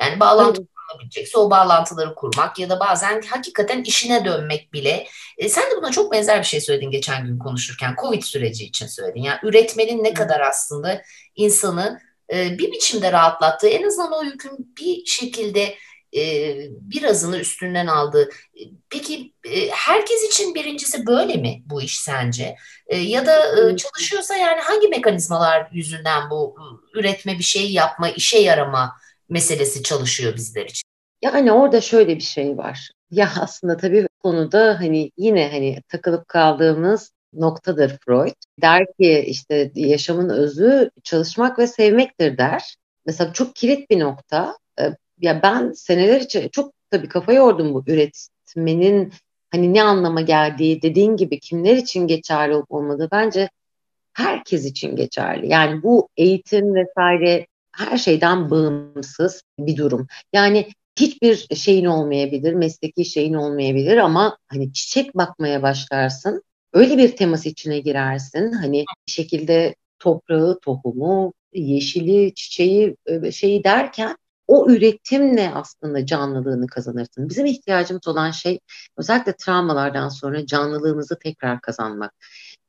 [0.00, 5.06] Yani bağlantı kurulabilecekse o bağlantıları kurmak ya da bazen hakikaten işine dönmek bile.
[5.38, 7.94] E, sen de buna çok benzer bir şey söyledin geçen gün konuşurken.
[8.00, 9.22] Covid süreci için söyledin.
[9.22, 11.02] Yani üretmenin ne kadar aslında
[11.34, 12.00] insanı
[12.32, 15.74] e, bir biçimde rahatlattığı, en azından o yükün bir şekilde
[16.16, 18.28] e, birazını üstünden aldı.
[18.54, 22.56] E, peki e, herkes için birincisi böyle mi bu iş sence?
[22.86, 26.56] E, ya da e, çalışıyorsa yani hangi mekanizmalar yüzünden bu
[26.94, 28.96] üretme bir şey yapma, işe yarama
[29.28, 30.88] meselesi çalışıyor bizler için.
[31.22, 32.90] Yani orada şöyle bir şey var.
[33.10, 38.34] Ya aslında tabii konuda hani yine hani takılıp kaldığımız noktadır Freud.
[38.62, 42.76] Der ki işte yaşamın özü çalışmak ve sevmektir der.
[43.06, 44.56] Mesela çok kilit bir nokta.
[44.80, 49.12] Ee, ya ben seneler için çok tabii kafa yordum bu üretmenin
[49.50, 53.48] hani ne anlama geldiği dediğin gibi kimler için geçerli olup olmadığı bence
[54.12, 55.48] herkes için geçerli.
[55.48, 57.46] Yani bu eğitim vesaire
[57.78, 60.06] her şeyden bağımsız bir durum.
[60.32, 60.68] Yani
[61.00, 66.42] hiçbir şeyin olmayabilir, mesleki şeyin olmayabilir ama hani çiçek bakmaya başlarsın.
[66.72, 68.52] Öyle bir temas içine girersin.
[68.52, 77.28] Hani bir şekilde toprağı, tohumu, yeşili, çiçeği e, şeyi derken o üretimle aslında canlılığını kazanırsın.
[77.28, 78.58] Bizim ihtiyacımız olan şey
[78.96, 82.14] özellikle travmalardan sonra canlılığımızı tekrar kazanmak.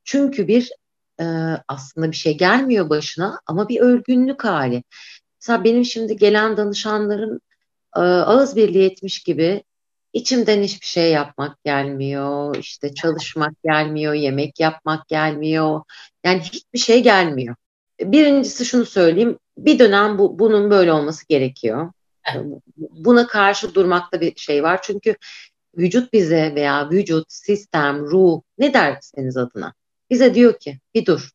[0.03, 0.71] Çünkü bir
[1.19, 1.25] e,
[1.67, 4.83] aslında bir şey gelmiyor başına ama bir örgünlük hali.
[5.41, 7.41] Mesela benim şimdi gelen danışanların
[7.95, 9.63] e, ağız birliği etmiş gibi
[10.13, 15.81] içimden hiçbir şey yapmak gelmiyor, işte çalışmak gelmiyor, yemek yapmak gelmiyor.
[16.23, 17.55] Yani hiçbir şey gelmiyor.
[18.01, 21.91] Birincisi şunu söyleyeyim, bir dönem bu, bunun böyle olması gerekiyor.
[22.77, 24.79] Buna karşı durmakta bir şey var.
[24.81, 25.15] Çünkü
[25.77, 29.73] vücut bize veya vücut, sistem, ruh ne derseniz adına
[30.09, 31.29] bize diyor ki bir dur.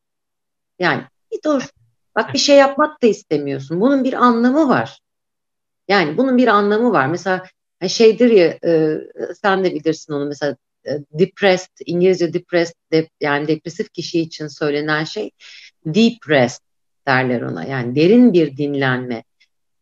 [0.79, 1.69] Yani bir dur.
[2.15, 3.81] Bak bir şey yapmak da istemiyorsun.
[3.81, 4.99] Bunun bir anlamı var.
[5.87, 7.07] Yani bunun bir anlamı var.
[7.07, 7.43] Mesela
[7.79, 8.99] hani şeydir ya e,
[9.41, 10.57] sen de bilirsin onu mesela
[10.87, 15.31] e, depressed İngilizce depressed de, yani depresif kişi için söylenen şey
[15.85, 16.61] deep rest
[17.07, 17.63] derler ona.
[17.65, 19.23] Yani derin bir dinlenme.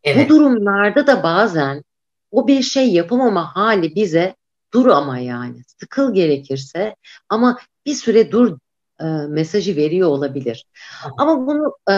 [0.04, 0.30] Evet.
[0.30, 1.84] Bu durumlarda da bazen
[2.32, 4.36] o bir şey yapamama hali bize
[4.74, 6.96] dur ama yani sıkıl gerekirse
[7.30, 8.58] ama bir süre dur
[9.04, 10.66] e, mesajı veriyor olabilir.
[11.18, 11.96] Ama bunu e,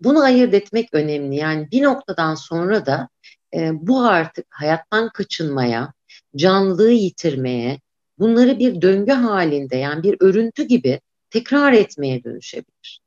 [0.00, 1.36] bunu ayırt etmek önemli.
[1.36, 3.08] Yani bir noktadan sonra da
[3.54, 5.92] e, bu artık hayattan kaçınmaya,
[6.36, 7.80] canlılığı yitirmeye,
[8.18, 13.00] bunları bir döngü halinde yani bir örüntü gibi tekrar etmeye dönüşebilir.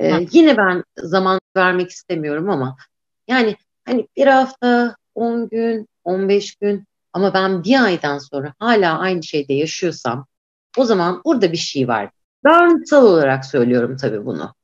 [0.00, 2.76] Ee, yine ben zaman vermek istemiyorum ama
[3.28, 9.22] yani hani bir hafta, 10 gün, 15 gün ama ben bir aydan sonra hala aynı
[9.22, 10.26] şeyde yaşıyorsam
[10.76, 12.10] o zaman burada bir şey var.
[12.44, 14.54] Davranışsal olarak söylüyorum tabii bunu.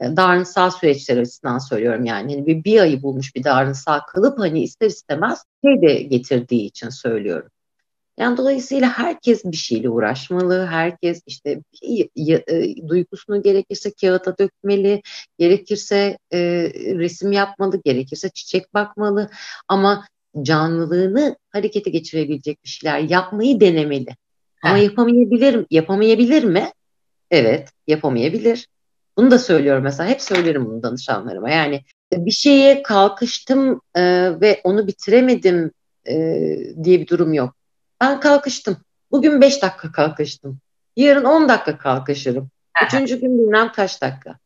[0.00, 2.34] E, davranışsal süreçler açısından söylüyorum yani.
[2.34, 6.88] Hani bir, bir ayı bulmuş bir davranışsal kalıp hani ister istemez şey de getirdiği için
[6.88, 7.50] söylüyorum.
[8.18, 10.66] Yani dolayısıyla herkes bir şeyle uğraşmalı.
[10.66, 11.60] Herkes işte
[12.28, 15.02] e, duygusunu gerekirse kağıta dökmeli,
[15.38, 16.38] gerekirse e,
[16.74, 19.30] resim yapmalı, gerekirse çiçek bakmalı.
[19.68, 20.04] Ama
[20.42, 24.16] canlılığını harekete geçirebilecek bir şeyler yapmayı denemeli.
[24.62, 26.72] Ama yapamayabilir, yapamayabilir mi?
[27.30, 28.68] Evet, yapamayabilir.
[29.16, 30.08] Bunu da söylüyorum mesela.
[30.08, 31.50] Hep söylerim bunu danışanlarıma.
[31.50, 34.02] Yani bir şeye kalkıştım e,
[34.40, 35.70] ve onu bitiremedim
[36.06, 36.14] e,
[36.84, 37.54] diye bir durum yok.
[38.00, 38.76] Ben kalkıştım.
[39.10, 40.58] Bugün 5 dakika kalkıştım.
[40.96, 42.50] Yarın 10 dakika kalkışırım.
[42.86, 44.38] Üçüncü gün bilmem kaç dakika.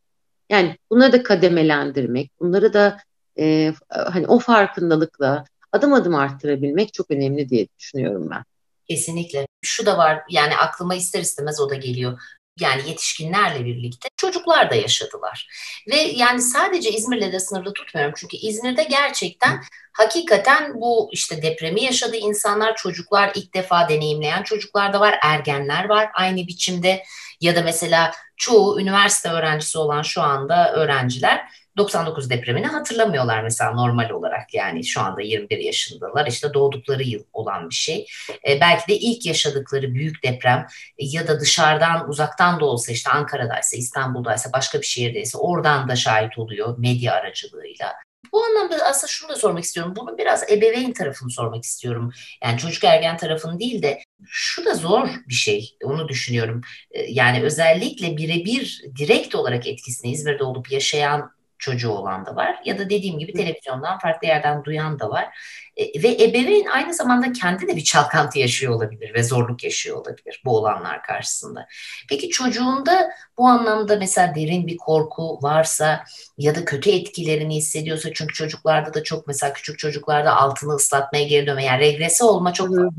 [0.51, 2.99] Yani bunları da kademelendirmek, bunları da
[3.39, 8.45] e, hani o farkındalıkla adım adım arttırabilmek çok önemli diye düşünüyorum ben.
[8.89, 9.47] Kesinlikle.
[9.63, 12.21] Şu da var yani aklıma ister istemez o da geliyor
[12.61, 15.49] yani yetişkinlerle birlikte çocuklar da yaşadılar.
[15.91, 18.15] Ve yani sadece İzmir'le de sınırlı tutmuyorum.
[18.17, 19.61] Çünkü İzmir'de gerçekten
[19.93, 26.11] hakikaten bu işte depremi yaşadı insanlar, çocuklar ilk defa deneyimleyen çocuklar da var, ergenler var
[26.15, 27.05] aynı biçimde
[27.41, 34.11] ya da mesela çoğu üniversite öğrencisi olan şu anda öğrenciler 99 depremini hatırlamıyorlar mesela normal
[34.11, 38.07] olarak yani şu anda 21 yaşındalar işte doğdukları yıl olan bir şey.
[38.49, 40.67] E, belki de ilk yaşadıkları büyük deprem
[40.99, 46.39] ya da dışarıdan uzaktan da olsa işte Ankara'daysa İstanbul'daysa başka bir şehirdeyse oradan da şahit
[46.39, 47.95] oluyor medya aracılığıyla.
[48.33, 49.95] Bu anlamda aslında şunu da sormak istiyorum.
[49.97, 52.13] Bunu biraz ebeveyn tarafını sormak istiyorum.
[52.45, 55.77] Yani çocuk ergen tarafını değil de şu da zor bir şey.
[55.83, 56.61] Onu düşünüyorum.
[56.91, 62.79] E, yani özellikle birebir direkt olarak etkisini İzmir'de olup yaşayan çocuğu olan da var ya
[62.79, 65.39] da dediğim gibi televizyondan farklı yerden duyan da var.
[65.77, 70.43] E, ve ebeveyn aynı zamanda kendi de bir çalkantı yaşıyor olabilir ve zorluk yaşıyor olabilir
[70.45, 71.67] bu olanlar karşısında.
[72.09, 76.05] Peki çocuğunda bu anlamda mesela derin bir korku varsa
[76.39, 81.47] ya da kötü etkilerini hissediyorsa çünkü çocuklarda da çok mesela küçük çocuklarda altını ıslatmaya geri
[81.47, 82.93] dönme yani regrese olma çok fazla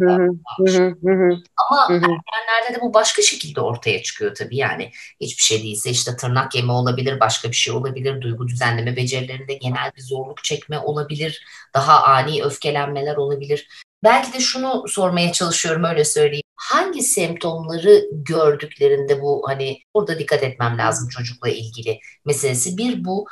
[1.57, 6.55] Ama ergenlerde de bu başka şekilde ortaya çıkıyor tabii yani hiçbir şey değilse işte tırnak
[6.55, 12.03] yeme olabilir başka bir şey olabilir duygu düzenleme becerilerinde genel bir zorluk çekme olabilir daha
[12.03, 13.67] ani öfkelenmeler olabilir.
[14.03, 16.43] Belki de şunu sormaya çalışıyorum öyle söyleyeyim.
[16.55, 22.77] Hangi semptomları gördüklerinde bu hani burada dikkat etmem lazım çocukla ilgili meselesi.
[22.77, 23.25] Bir bu.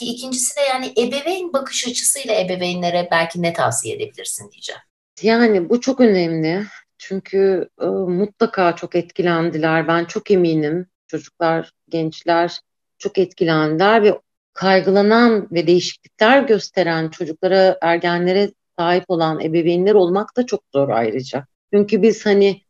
[0.00, 4.80] İkincisi de yani ebeveyn bakış açısıyla ebeveynlere belki ne tavsiye edebilirsin diyeceğim.
[5.22, 6.66] Yani bu çok önemli.
[6.98, 9.88] Çünkü e, mutlaka çok etkilendiler.
[9.88, 12.60] Ben çok eminim çocuklar, gençler
[12.98, 14.20] çok etkilendiler ve
[14.52, 21.46] kaygılanan ve değişiklikler gösteren çocuklara, ergenlere sahip olan ebeveynler olmak da çok zor ayrıca.
[21.74, 22.60] Çünkü biz hani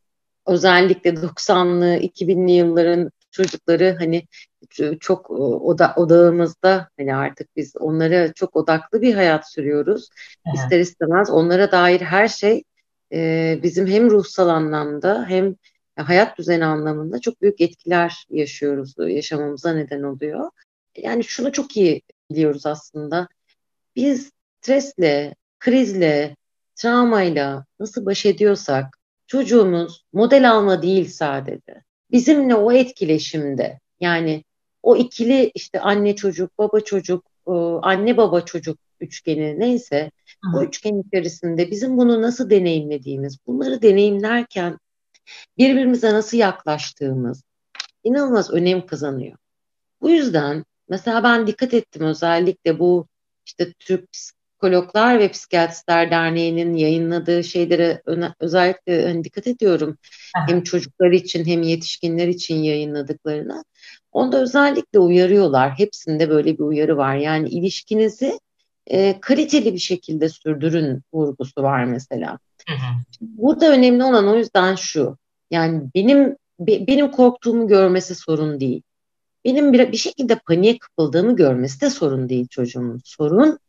[0.47, 4.23] özellikle 90'lı, 2000'li yılların çocukları hani
[4.99, 10.09] çok oda, odağımızda hani artık biz onlara çok odaklı bir hayat sürüyoruz.
[10.47, 10.57] Evet.
[10.57, 12.63] İster istemez onlara dair her şey
[13.13, 15.55] e, bizim hem ruhsal anlamda hem
[15.95, 20.49] hayat düzeni anlamında çok büyük etkiler yaşıyoruz, yaşamamıza neden oluyor
[20.97, 23.27] yani şunu çok iyi biliyoruz aslında.
[23.95, 26.35] Biz stresle, krizle,
[26.75, 31.83] travmayla nasıl baş ediyorsak çocuğumuz model alma değil sadece.
[32.11, 34.43] Bizimle o etkileşimde yani
[34.83, 40.11] o ikili işte anne çocuk, baba çocuk, e, anne baba çocuk üçgeni neyse
[40.43, 40.57] Hı.
[40.57, 44.77] o üçgen içerisinde bizim bunu nasıl deneyimlediğimiz, bunları deneyimlerken
[45.57, 47.43] birbirimize nasıl yaklaştığımız
[48.03, 49.37] inanılmaz önem kazanıyor.
[50.01, 53.07] Bu yüzden Mesela ben dikkat ettim özellikle bu
[53.45, 54.09] işte Türk
[54.57, 58.01] Psikologlar ve Psikiyatristler Derneği'nin yayınladığı şeylere
[58.39, 59.97] özellikle hani dikkat ediyorum.
[60.47, 63.63] Hem çocuklar için hem yetişkinler için yayınladıklarına.
[64.11, 65.79] Onda özellikle uyarıyorlar.
[65.79, 67.15] Hepsinde böyle bir uyarı var.
[67.15, 68.39] Yani ilişkinizi
[68.87, 72.39] e, kaliteli bir şekilde sürdürün vurgusu var mesela.
[72.69, 72.73] Hı
[73.21, 75.17] Burada önemli olan o yüzden şu.
[75.51, 78.81] Yani benim be, benim korktuğumu görmesi sorun değil
[79.45, 83.01] benim bir, bir şekilde paniğe kapıldığımı görmesi de sorun değil çocuğumun.
[83.05, 83.59] Sorun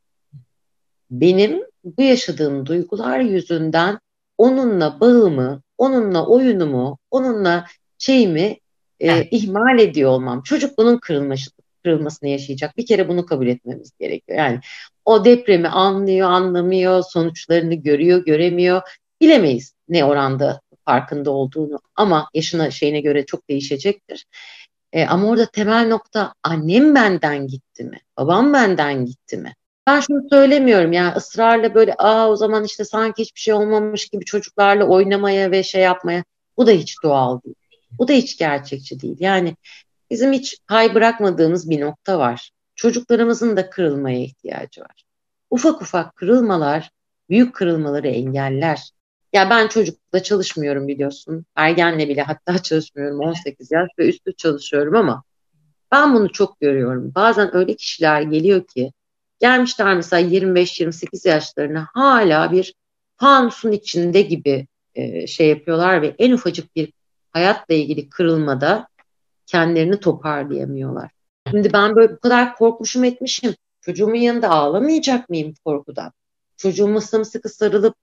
[1.10, 3.98] benim bu yaşadığım duygular yüzünden
[4.38, 7.66] onunla bağımı, onunla oyunumu, onunla
[7.98, 8.56] şeyimi
[9.00, 10.42] e, ihmal ediyor olmam.
[10.42, 11.50] Çocuk bunun kırılması,
[11.84, 12.76] kırılmasını yaşayacak.
[12.76, 14.38] Bir kere bunu kabul etmemiz gerekiyor.
[14.38, 14.60] Yani
[15.04, 18.82] o depremi anlıyor, anlamıyor, sonuçlarını görüyor, göremiyor.
[19.20, 24.26] Bilemeyiz ne oranda farkında olduğunu ama yaşına şeyine göre çok değişecektir.
[24.92, 28.00] E, ama orada temel nokta annem benden gitti mi?
[28.16, 29.54] Babam benden gitti mi?
[29.88, 34.24] Ben şunu söylemiyorum yani ısrarla böyle aa o zaman işte sanki hiçbir şey olmamış gibi
[34.24, 36.24] çocuklarla oynamaya ve şey yapmaya
[36.56, 37.56] bu da hiç doğal değil.
[37.98, 39.16] Bu da hiç gerçekçi değil.
[39.20, 39.56] Yani
[40.10, 42.50] bizim hiç pay bırakmadığımız bir nokta var.
[42.74, 45.04] Çocuklarımızın da kırılmaya ihtiyacı var.
[45.50, 46.90] Ufak ufak kırılmalar
[47.30, 48.90] büyük kırılmaları engeller.
[49.32, 51.46] Ya ben çocukla çalışmıyorum biliyorsun.
[51.56, 53.20] Ergenle bile hatta çalışmıyorum.
[53.20, 55.22] 18 yaş ve üstü çalışıyorum ama
[55.92, 57.12] ben bunu çok görüyorum.
[57.14, 58.92] Bazen öyle kişiler geliyor ki
[59.40, 62.74] gelmişler mesela 25-28 yaşlarına hala bir
[63.16, 66.92] fanusun içinde gibi e, şey yapıyorlar ve en ufacık bir
[67.32, 68.88] hayatla ilgili kırılmada
[69.46, 71.10] kendilerini toparlayamıyorlar.
[71.50, 73.54] Şimdi ben böyle bu kadar korkmuşum etmişim.
[73.80, 76.12] Çocuğumun yanında ağlamayacak mıyım korkudan?
[76.56, 77.94] Çocuğumu sımsıkı sarılıp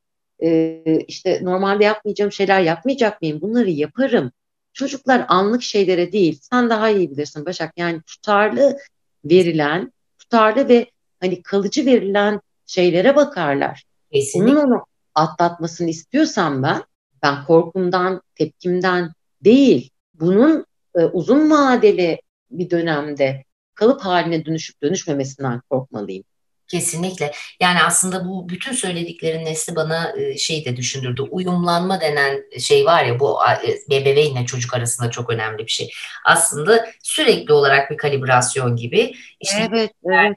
[0.43, 3.41] e, işte normalde yapmayacağım şeyler yapmayacak mıyım?
[3.41, 4.31] Bunları yaparım.
[4.73, 6.39] Çocuklar anlık şeylere değil.
[6.41, 7.73] Sen daha iyi bilirsin Başak.
[7.77, 8.77] Yani tutarlı
[9.25, 13.83] verilen, tutarlı ve hani kalıcı verilen şeylere bakarlar.
[14.13, 14.59] Kesinlikle.
[14.59, 14.85] Onun onu
[15.15, 16.83] atlatmasını istiyorsam ben,
[17.23, 19.11] ben korkumdan, tepkimden
[19.41, 23.43] değil, bunun e, uzun vadeli bir dönemde
[23.75, 26.23] kalıp haline dönüşüp dönüşmemesinden korkmalıyım.
[26.67, 27.31] Kesinlikle.
[27.59, 31.21] Yani aslında bu bütün söylediklerin nesli bana e, şey de düşündürdü.
[31.21, 35.91] Uyumlanma denen şey var ya bu e, bebeğinle çocuk arasında çok önemli bir şey.
[36.25, 39.13] Aslında sürekli olarak bir kalibrasyon gibi.
[39.41, 40.35] İşte evet, evet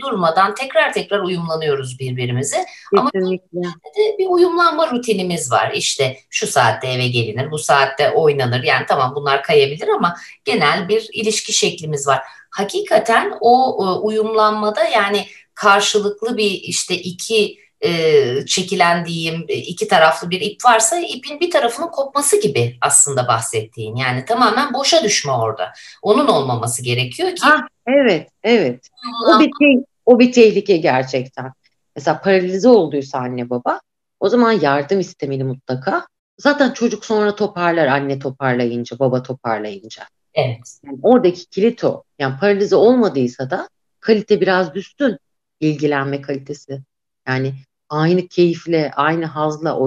[0.00, 2.64] durmadan tekrar tekrar uyumlanıyoruz birbirimize.
[3.12, 3.58] Kesinlikle.
[3.58, 3.80] Ama
[4.18, 5.72] bir uyumlanma rutinimiz var.
[5.74, 8.62] İşte şu saatte eve gelinir, bu saatte oynanır.
[8.62, 12.20] Yani tamam bunlar kayabilir ama genel bir ilişki şeklimiz var.
[12.50, 20.64] Hakikaten o uyumlanmada yani karşılıklı bir işte iki e, çekilen diyeyim iki taraflı bir ip
[20.64, 23.96] varsa ipin bir tarafının kopması gibi aslında bahsettiğin.
[23.96, 25.72] Yani tamamen boşa düşme orada.
[26.02, 27.42] Onun olmaması gerekiyor ki.
[27.42, 28.88] Ha, evet, evet.
[29.28, 31.52] O bir, te- o bir tehlike gerçekten.
[31.96, 33.80] Mesela paralize olduysa anne baba
[34.20, 36.06] o zaman yardım istemeli mutlaka.
[36.38, 40.02] Zaten çocuk sonra toparlar anne toparlayınca, baba toparlayınca.
[40.34, 40.78] Evet.
[40.86, 42.02] Yani oradaki kilit o.
[42.18, 43.68] Yani paralize olmadıysa da
[44.00, 45.18] kalite biraz düşsün
[45.60, 46.80] ilgilenme kalitesi.
[47.28, 47.54] Yani
[47.90, 49.78] aynı keyifle, aynı hazla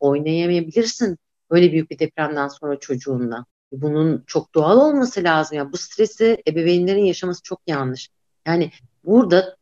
[0.00, 1.18] oynayamayabilirsin
[1.50, 3.44] böyle büyük bir depremden sonra çocuğunla.
[3.72, 5.58] Bunun çok doğal olması lazım.
[5.58, 8.08] Yani bu stresi ebeveynlerin yaşaması çok yanlış.
[8.46, 8.70] Yani
[9.04, 9.56] burada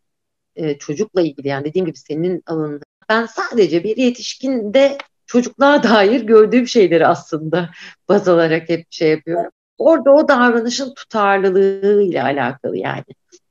[0.56, 6.68] e, çocukla ilgili yani dediğim gibi senin alanında ben sadece bir yetişkinde çocukluğa dair gördüğüm
[6.68, 7.70] şeyleri aslında
[8.08, 9.50] baz alarak hep şey yapıyorum.
[9.78, 13.04] Orada o davranışın tutarlılığı ile alakalı yani.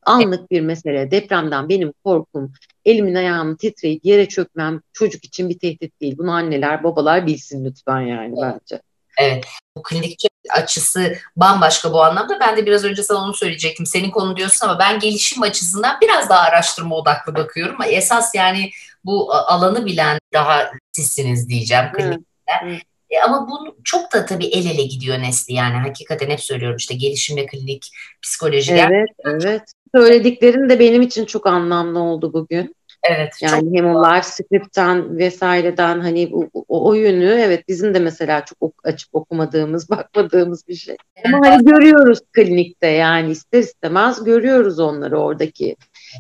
[0.05, 1.11] Anlık bir mesele.
[1.11, 2.53] Depremden benim korkum,
[2.85, 6.17] elimin ayağımın titreyip yere çökmem çocuk için bir tehdit değil.
[6.17, 8.81] Bunu anneler, babalar bilsin lütfen yani bence.
[9.17, 9.45] Evet.
[9.77, 12.39] Bu klinikçi açısı bambaşka bu anlamda.
[12.39, 13.85] Ben de biraz önce sana onu söyleyecektim.
[13.85, 17.77] Senin konu diyorsun ama ben gelişim açısından biraz daha araştırma odaklı bakıyorum.
[17.89, 18.71] Esas yani
[19.05, 22.61] bu alanı bilen daha sizsiniz diyeceğim klinikler.
[22.63, 22.81] Evet.
[23.09, 26.95] E, ama bu çok da tabii el ele gidiyor nesli yani hakikaten hep söylüyorum işte
[26.95, 27.91] gelişim ve klinik
[28.21, 28.73] psikoloji.
[28.73, 29.61] Evet, evet.
[29.95, 32.75] Söylediklerin de benim için çok anlamlı oldu bugün.
[33.09, 33.33] Evet.
[33.41, 38.45] Yani hem o live script'ten vesaireden hani o, o, o yönü evet bizim de mesela
[38.45, 40.95] çok ok, açıp okumadığımız, bakmadığımız bir şey.
[41.25, 45.75] Ama hani görüyoruz klinikte yani ister istemez görüyoruz onları oradaki.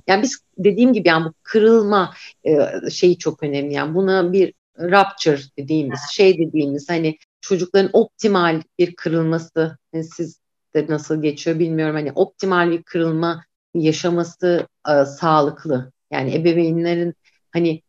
[0.07, 2.13] Yani biz dediğim gibi yani bu kırılma
[2.43, 2.59] e,
[2.91, 3.73] şeyi çok önemli.
[3.73, 10.39] Yani buna bir rupture dediğimiz şey dediğimiz hani çocukların optimal bir kırılması yani siz
[10.75, 13.43] de nasıl geçiyor bilmiyorum hani optimal bir kırılma
[13.79, 15.91] yaşaması e, sağlıklı.
[16.11, 17.13] Yani ebeveynlerin
[17.51, 17.81] hani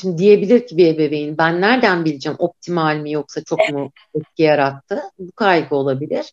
[0.00, 5.02] şimdi diyebilir ki bir ebeveyn ben nereden bileceğim optimal mi yoksa çok mu etki yarattı?
[5.18, 6.32] Bu kaygı olabilir.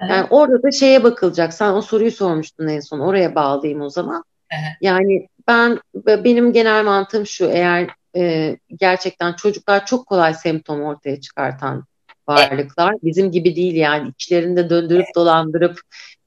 [0.00, 0.10] Evet.
[0.10, 1.54] Yani orada da şeye bakılacak.
[1.54, 3.00] Sen o soruyu sormuştun en son.
[3.00, 4.24] Oraya bağlayayım o zaman.
[4.50, 4.72] Evet.
[4.80, 7.44] Yani ben benim genel mantığım şu.
[7.44, 11.84] Eğer e, gerçekten çocuklar çok kolay semptom ortaya çıkartan
[12.28, 12.94] varlıklar.
[13.02, 15.80] Bizim gibi değil yani içlerinde döndürüp dolandırıp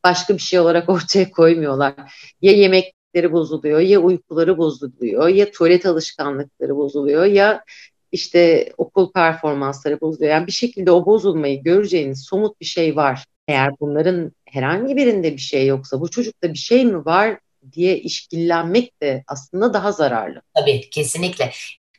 [0.03, 1.93] başka bir şey olarak ortaya koymuyorlar.
[2.41, 7.63] Ya yemekleri bozuluyor, ya uykuları bozuluyor, ya tuvalet alışkanlıkları bozuluyor, ya
[8.11, 10.31] işte okul performansları bozuluyor.
[10.31, 13.25] Yani bir şekilde o bozulmayı göreceğiniz somut bir şey var.
[13.47, 17.39] Eğer bunların herhangi birinde bir şey yoksa bu çocukta bir şey mi var
[17.71, 20.41] diye işkillenmek de aslında daha zararlı.
[20.53, 21.51] Tabii kesinlikle.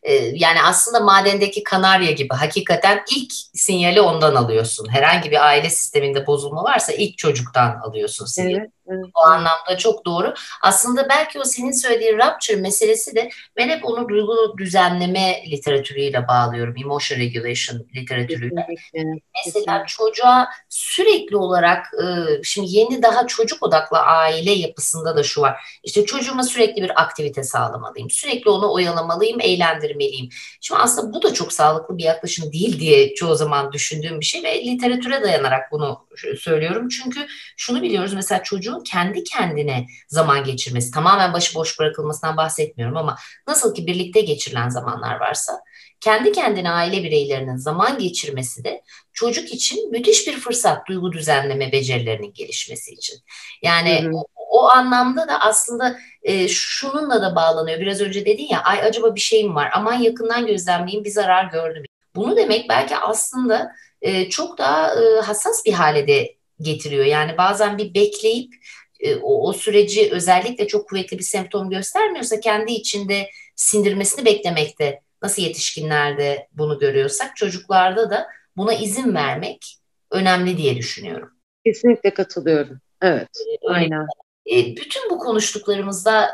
[0.04, 4.88] Ee, yani aslında madendeki kanarya gibi hakikaten ilk sinyali ondan alıyorsun.
[4.88, 8.56] Herhangi bir aile sisteminde bozulma varsa ilk çocuktan alıyorsun sinyali.
[8.56, 9.04] Evet, evet.
[9.14, 10.34] O anlamda çok doğru.
[10.62, 16.74] Aslında belki o senin söylediğin rapture meselesi de ben hep onu duygu düzenleme literatürüyle bağlıyorum.
[16.76, 18.66] Emotion regulation literatürüyle.
[18.66, 19.20] Kesinlikle.
[19.46, 22.04] Mesela çocuğa sürekli olarak e,
[22.42, 25.80] şimdi yeni daha çocuk odaklı aile yapısında da şu var.
[25.84, 28.10] İşte çocuğuma sürekli bir aktivite sağlamalıyım.
[28.10, 30.28] Sürekli onu oyalamalıyım, eğlendirmeliyim.
[30.60, 34.42] Şimdi aslında bu da çok sağlıklı bir yaklaşım değil diye çoğu zaman düşündüğüm bir şey
[34.42, 36.06] ve literatüre dayanarak bunu
[36.38, 36.88] söylüyorum.
[36.88, 37.26] Çünkü
[37.56, 38.42] şunu biliyoruz mesela
[38.74, 43.16] çocuğun kendi kendine zaman geçirmesi, tamamen başıboş bırakılmasından bahsetmiyorum ama
[43.48, 45.60] nasıl ki birlikte geçirilen zamanlar varsa
[46.00, 52.32] kendi kendine aile bireylerinin zaman geçirmesi de çocuk için müthiş bir fırsat duygu düzenleme becerilerinin
[52.32, 53.18] gelişmesi için.
[53.62, 54.12] Yani hı hı.
[54.14, 57.80] O, o anlamda da aslında e, şununla da bağlanıyor.
[57.80, 61.84] Biraz önce dedin ya ay acaba bir şeyim var aman yakından gözlemleyeyim bir zarar gördüm.
[62.16, 63.72] Bunu demek belki aslında
[64.02, 67.04] e, çok daha e, hassas bir hale de getiriyor.
[67.04, 68.54] Yani bazen bir bekleyip
[69.00, 75.42] e, o, o süreci özellikle çok kuvvetli bir semptom göstermiyorsa kendi içinde sindirmesini beklemekte nasıl
[75.42, 78.26] yetişkinlerde bunu görüyorsak çocuklarda da
[78.56, 79.78] buna izin vermek
[80.10, 81.30] önemli diye düşünüyorum.
[81.66, 82.80] Kesinlikle katılıyorum.
[83.02, 84.06] Evet, ee, aynen.
[84.52, 86.30] E, bütün bu konuştuklarımızda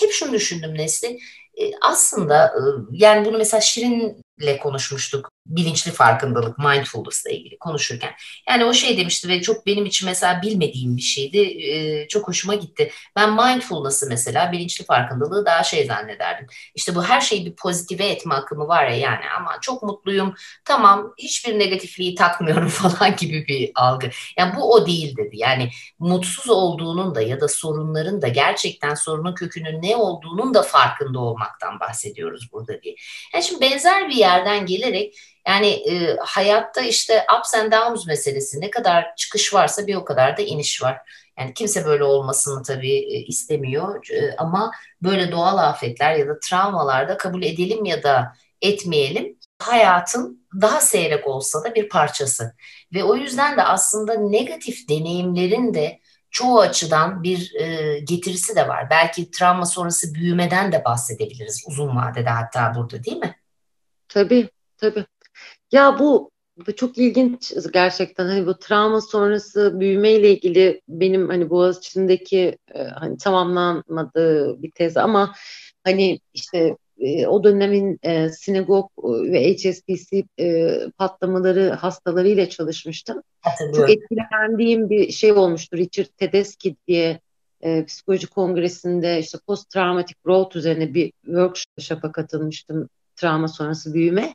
[0.00, 1.18] hep şunu düşündüm Nesli.
[1.60, 2.60] E, aslında e,
[2.92, 8.10] yani bunu mesela Şirin'le konuşmuştuk bilinçli farkındalık, mindfulness ile ilgili konuşurken.
[8.48, 11.38] Yani o şey demişti ve çok benim için mesela bilmediğim bir şeydi.
[11.38, 12.90] Ee, çok hoşuma gitti.
[13.16, 16.46] Ben mindfulness'ı mesela bilinçli farkındalığı daha şey zannederdim.
[16.74, 20.34] İşte bu her şeyi bir pozitife etme akımı var ya yani ama çok mutluyum.
[20.64, 24.10] Tamam hiçbir negatifliği takmıyorum falan gibi bir algı.
[24.38, 25.36] Yani bu o değil dedi.
[25.36, 31.18] Yani mutsuz olduğunun da ya da sorunların da gerçekten sorunun kökünün ne olduğunun da farkında
[31.20, 32.94] olmaktan bahsediyoruz burada diye.
[33.34, 35.14] Yani şimdi benzer bir yerden gelerek
[35.46, 40.36] yani e, hayatta işte ups and downs meselesi ne kadar çıkış varsa bir o kadar
[40.36, 40.98] da iniş var.
[41.38, 44.70] Yani kimse böyle olmasını tabii e, istemiyor e, ama
[45.02, 48.32] böyle doğal afetler ya da travmalarda kabul edelim ya da
[48.62, 52.54] etmeyelim hayatın daha seyrek olsa da bir parçası.
[52.94, 58.90] Ve o yüzden de aslında negatif deneyimlerin de çoğu açıdan bir e, getirisi de var.
[58.90, 63.36] Belki travma sonrası büyümeden de bahsedebiliriz uzun vadede hatta burada değil mi?
[64.08, 65.06] Tabii, tabii.
[65.72, 66.30] Ya bu,
[66.66, 72.82] bu çok ilginç gerçekten hani bu travma sonrası büyüme ile ilgili benim hani Boğaziçi'ndeki e,
[72.82, 75.34] hani tamamlanmadığı bir tez ama
[75.84, 83.22] hani işte e, o dönemin e, sinagog ve HSPC e, patlamaları hastalarıyla çalışmıştım.
[83.76, 85.76] Çok etkilendiğim bir şey olmuştu.
[85.76, 87.20] Richard Tedeschi diye
[87.60, 94.34] e, psikoloji kongresinde işte post traumatic growth üzerine bir workshop'a katılmıştım travma sonrası büyüme.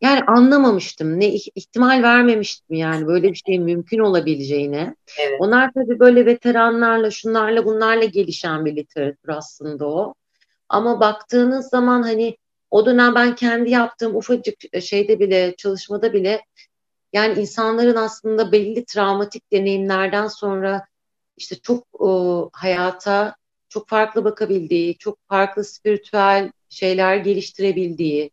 [0.00, 1.20] Yani anlamamıştım.
[1.20, 4.96] Ne ihtimal vermemiştim yani böyle bir şeyin mümkün olabileceğine.
[5.20, 5.36] Evet.
[5.40, 10.14] Onlar tabii böyle veteranlarla, şunlarla, bunlarla gelişen bir literatür aslında o.
[10.68, 12.36] Ama baktığınız zaman hani
[12.70, 16.40] o dönem ben kendi yaptığım ufacık şeyde bile, çalışmada bile
[17.12, 20.86] yani insanların aslında belli travmatik deneyimlerden sonra
[21.36, 23.36] işte çok o, hayata
[23.68, 28.30] çok farklı bakabildiği, çok farklı spiritüel şeyler geliştirebildiği,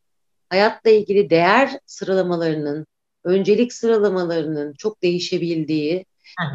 [0.55, 2.85] hayatla ilgili değer sıralamalarının,
[3.23, 6.05] öncelik sıralamalarının çok değişebildiği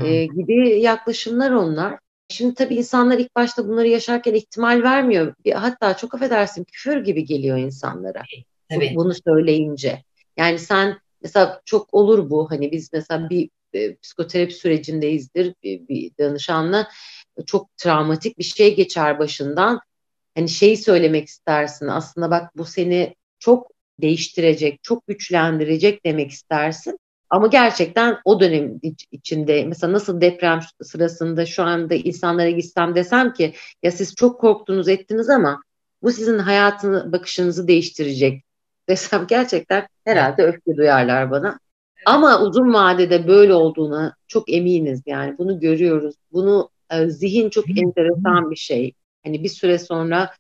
[0.05, 1.99] e, gibi yaklaşımlar onlar.
[2.29, 5.35] Şimdi tabii insanlar ilk başta bunları yaşarken ihtimal vermiyor.
[5.55, 8.23] Hatta çok affedersin küfür gibi geliyor insanlara.
[8.71, 8.93] Evet.
[8.95, 10.03] Bunu söyleyince.
[10.37, 16.11] Yani sen mesela çok olur bu hani biz mesela bir e, psikoterapi sürecindeyizdir bir, bir
[16.19, 16.89] danışanla
[17.47, 19.81] çok travmatik bir şey geçer başından.
[20.35, 23.71] Hani şeyi söylemek istersin aslında bak bu seni çok
[24.03, 26.99] değiştirecek, çok güçlendirecek demek istersin.
[27.31, 28.81] Ama gerçekten o dönem
[29.13, 34.89] içinde mesela nasıl deprem sırasında şu anda insanlara gitsem desem ki ya siz çok korktunuz
[34.89, 35.63] ettiniz ama
[36.03, 38.45] bu sizin hayatını bakışınızı değiştirecek
[38.89, 41.59] desem gerçekten herhalde öfke duyarlar bana.
[42.07, 46.15] Ama uzun vadede böyle olduğuna çok eminiz yani bunu görüyoruz.
[46.33, 48.93] Bunu e, zihin çok enteresan bir şey.
[49.25, 50.31] Hani bir süre sonra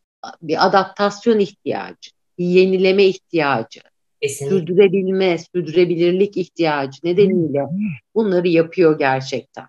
[0.42, 2.10] bir adaptasyon ihtiyacı
[2.44, 3.80] yenileme ihtiyacı,
[4.22, 4.56] Kesinlikle.
[4.56, 7.66] sürdürebilme, sürdürebilirlik ihtiyacı nedeniyle
[8.14, 9.66] bunları yapıyor gerçekten.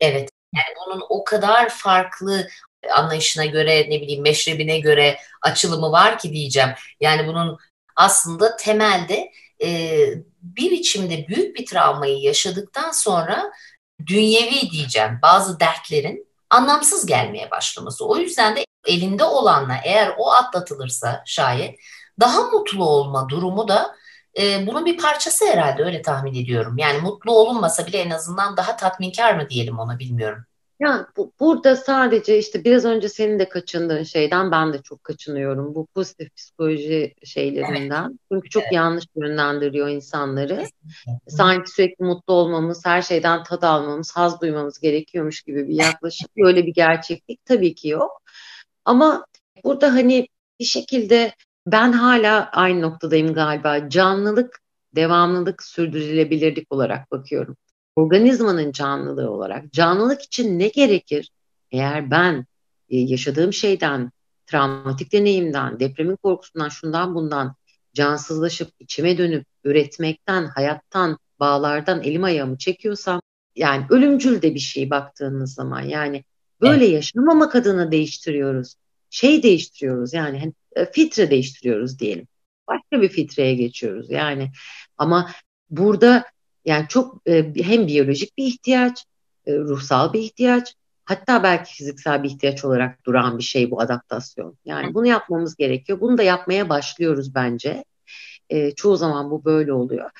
[0.00, 0.28] Evet.
[0.54, 2.48] Yani bunun o kadar farklı
[2.96, 6.70] anlayışına göre ne bileyim meşrebine göre açılımı var ki diyeceğim.
[7.00, 7.58] Yani bunun
[7.96, 9.98] aslında temelde e,
[10.42, 13.52] bir biçimde büyük bir travmayı yaşadıktan sonra
[14.06, 18.06] dünyevi diyeceğim bazı dertlerin anlamsız gelmeye başlaması.
[18.06, 21.78] O yüzden de elinde olanla eğer o atlatılırsa şayet
[22.20, 23.94] daha mutlu olma durumu da
[24.38, 26.78] e, bunun bir parçası herhalde öyle tahmin ediyorum.
[26.78, 30.44] Yani mutlu olunmasa bile en azından daha tatminkar mı diyelim ona bilmiyorum.
[30.80, 35.74] Ya bu, burada sadece işte biraz önce senin de kaçındığın şeyden ben de çok kaçınıyorum.
[35.74, 38.04] Bu pozitif psikoloji şeylerinden.
[38.04, 38.20] Evet.
[38.32, 38.72] Çünkü çok evet.
[38.72, 40.56] yanlış yönlendiriyor insanları.
[40.56, 41.30] Kesinlikle.
[41.30, 46.28] Sanki sürekli mutlu olmamız, her şeyden tad almamız, haz duymamız gerekiyormuş gibi bir yaklaşım.
[46.36, 48.22] Böyle bir gerçeklik tabii ki yok.
[48.84, 49.26] Ama
[49.64, 50.28] burada hani
[50.60, 51.34] bir şekilde
[51.66, 53.88] ben hala aynı noktadayım galiba.
[53.88, 54.60] Canlılık,
[54.96, 57.56] devamlılık, sürdürülebilirlik olarak bakıyorum
[57.96, 61.30] organizmanın canlılığı olarak canlılık için ne gerekir?
[61.70, 62.46] Eğer ben
[62.88, 64.10] e, yaşadığım şeyden,
[64.46, 67.54] travmatik deneyimden, depremin korkusundan, şundan bundan
[67.94, 73.20] cansızlaşıp içime dönüp üretmekten, hayattan, bağlardan elim ayağımı çekiyorsam
[73.56, 76.24] yani ölümcül de bir şey baktığınız zaman yani
[76.60, 76.94] böyle evet.
[76.94, 78.74] yaşamamak adına değiştiriyoruz.
[79.14, 82.28] Şey değiştiriyoruz yani hani, e, filtre değiştiriyoruz diyelim.
[82.68, 84.50] Başka bir filtreye geçiyoruz yani
[84.98, 85.30] ama
[85.70, 86.24] burada
[86.64, 89.04] yani çok e, hem biyolojik bir ihtiyaç,
[89.46, 94.58] e, ruhsal bir ihtiyaç, hatta belki fiziksel bir ihtiyaç olarak duran bir şey bu adaptasyon.
[94.64, 96.00] Yani bunu yapmamız gerekiyor.
[96.00, 97.84] Bunu da yapmaya başlıyoruz bence.
[98.76, 100.10] Çoğu zaman bu böyle oluyor.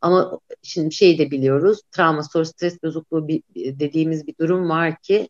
[0.00, 5.28] Ama şimdi şey de biliyoruz, travma sonra stres bozukluğu dediğimiz bir durum var ki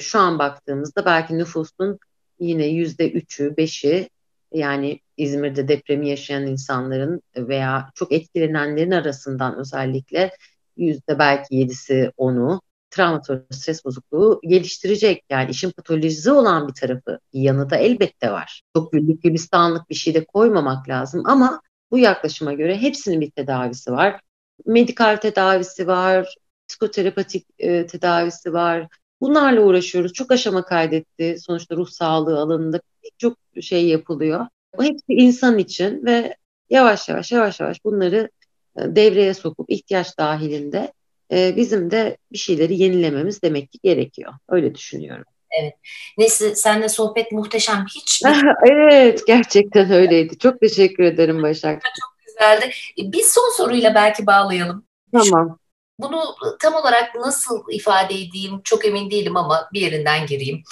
[0.00, 1.98] şu an baktığımızda belki nüfusun
[2.46, 4.08] yine yüzde üçü, beşi
[4.52, 10.30] yani İzmir'de depremi yaşayan insanların veya çok etkilenenlerin arasından özellikle
[10.76, 15.24] yüzde belki yedisi onu travmatolojik stres bozukluğu geliştirecek.
[15.30, 18.62] Yani işin patolojize olan bir tarafı, bir yanı da elbette var.
[18.76, 23.92] Çok güllük gülistanlık bir şey de koymamak lazım ama bu yaklaşıma göre hepsinin bir tedavisi
[23.92, 24.20] var.
[24.66, 26.34] Medikal tedavisi var,
[26.68, 28.88] psikoterapatik e, tedavisi var.
[29.22, 30.12] Bunlarla uğraşıyoruz.
[30.12, 31.36] Çok aşama kaydetti.
[31.40, 32.80] Sonuçta ruh sağlığı alanında
[33.18, 34.46] çok şey yapılıyor.
[34.78, 36.36] Bu hepsi insan için ve
[36.70, 38.30] yavaş yavaş yavaş yavaş bunları
[38.78, 40.92] e, devreye sokup ihtiyaç dahilinde
[41.32, 44.32] e, bizim de bir şeyleri yenilememiz demek ki gerekiyor.
[44.48, 45.24] Öyle düşünüyorum.
[45.60, 45.74] Evet.
[46.18, 47.86] Neyse senle sohbet muhteşem.
[47.94, 48.22] Hiç
[48.70, 50.38] Evet gerçekten öyleydi.
[50.38, 51.82] Çok teşekkür ederim Başak.
[51.82, 52.72] Çok güzeldi.
[52.98, 54.84] E, bir son soruyla belki bağlayalım.
[55.12, 55.58] Tamam.
[55.98, 58.60] Bunu tam olarak nasıl ifade edeyim?
[58.64, 60.62] Çok emin değilim ama bir yerinden gireyim.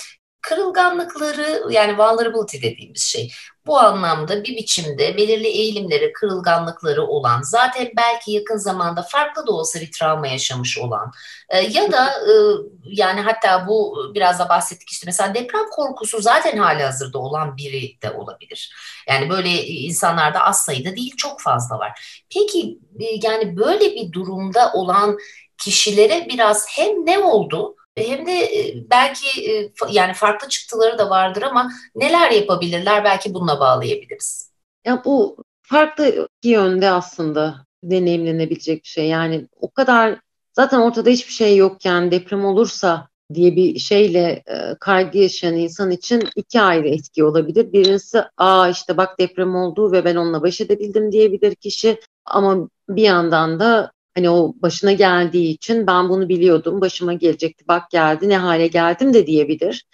[0.40, 3.32] Kırılganlıkları yani vulnerability dediğimiz şey
[3.70, 9.80] bu anlamda bir biçimde belirli eğilimleri, kırılganlıkları olan zaten belki yakın zamanda farklı da olsa
[9.80, 11.12] bir travma yaşamış olan
[11.48, 12.32] e, ya da e,
[12.84, 18.02] yani hatta bu biraz da bahsettik işte mesela deprem korkusu zaten hali hazırda olan biri
[18.02, 18.74] de olabilir.
[19.08, 22.22] Yani böyle insanlarda az sayıda değil çok fazla var.
[22.34, 25.18] Peki e, yani böyle bir durumda olan
[25.58, 31.42] kişilere biraz hem ne oldu hem de e, belki e, yani farklı çıktıları da vardır
[31.42, 34.50] ama neler yapabilirler belki bununla bağlayabiliriz.
[34.84, 39.08] Ya bu farklı yönde aslında deneyimlenebilecek bir şey.
[39.08, 40.20] Yani o kadar
[40.52, 46.28] zaten ortada hiçbir şey yokken deprem olursa diye bir şeyle e, kaygı yaşayan insan için
[46.36, 47.72] iki ayrı etki olabilir.
[47.72, 52.00] Birincisi aa işte bak deprem oldu ve ben onunla baş edebildim diyebilir kişi.
[52.24, 57.90] Ama bir yandan da Hani o başına geldiği için ben bunu biliyordum, başıma gelecekti, bak
[57.90, 59.84] geldi, ne hale geldim de diyebilir.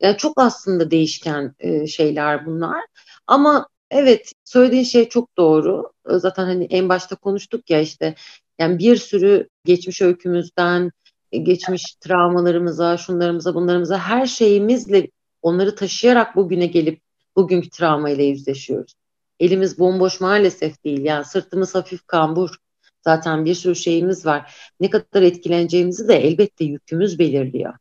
[0.00, 2.80] Yani çok aslında değişken e, şeyler bunlar.
[3.26, 5.92] Ama evet söylediğin şey çok doğru.
[6.10, 8.14] E, zaten hani en başta konuştuk ya işte
[8.58, 10.90] yani bir sürü geçmiş öykümüzden,
[11.32, 15.08] e, geçmiş travmalarımıza, şunlarımıza, bunlarımıza her şeyimizle
[15.42, 17.00] onları taşıyarak bugüne gelip
[17.36, 18.94] bugünkü travmayla yüzleşiyoruz.
[19.40, 21.04] Elimiz bomboş maalesef değil.
[21.04, 22.63] Yani sırtımız hafif kambur.
[23.04, 24.54] Zaten bir sürü şeyimiz var.
[24.80, 27.74] Ne kadar etkileneceğimizi de elbette yükümüz belirliyor.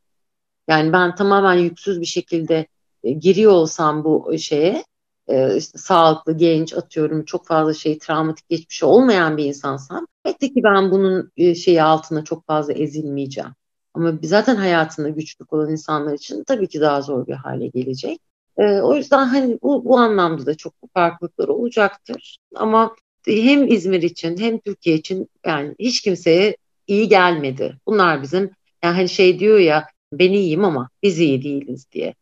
[0.68, 2.68] Yani ben tamamen yüksüz bir şekilde
[3.04, 4.84] e, giriyor olsam bu şeye,
[5.28, 10.64] e, işte sağlıklı, genç atıyorum çok fazla şey travmatik geçmişi olmayan bir insansam elbette ki
[10.64, 13.52] ben bunun e, şeyi altına çok fazla ezilmeyeceğim.
[13.94, 18.20] Ama zaten hayatında güçlük olan insanlar için tabii ki daha zor bir hale gelecek.
[18.58, 22.38] E, o yüzden hani bu, bu anlamda da çok farklılıklar olacaktır.
[22.56, 22.96] Ama
[23.28, 26.58] hem İzmir için hem Türkiye için yani hiç kimseye
[26.88, 27.78] iyi gelmedi.
[27.88, 28.52] Bunlar bizim
[28.84, 32.14] yani hani şey diyor ya ben iyiyim ama biz iyi değiliz diye.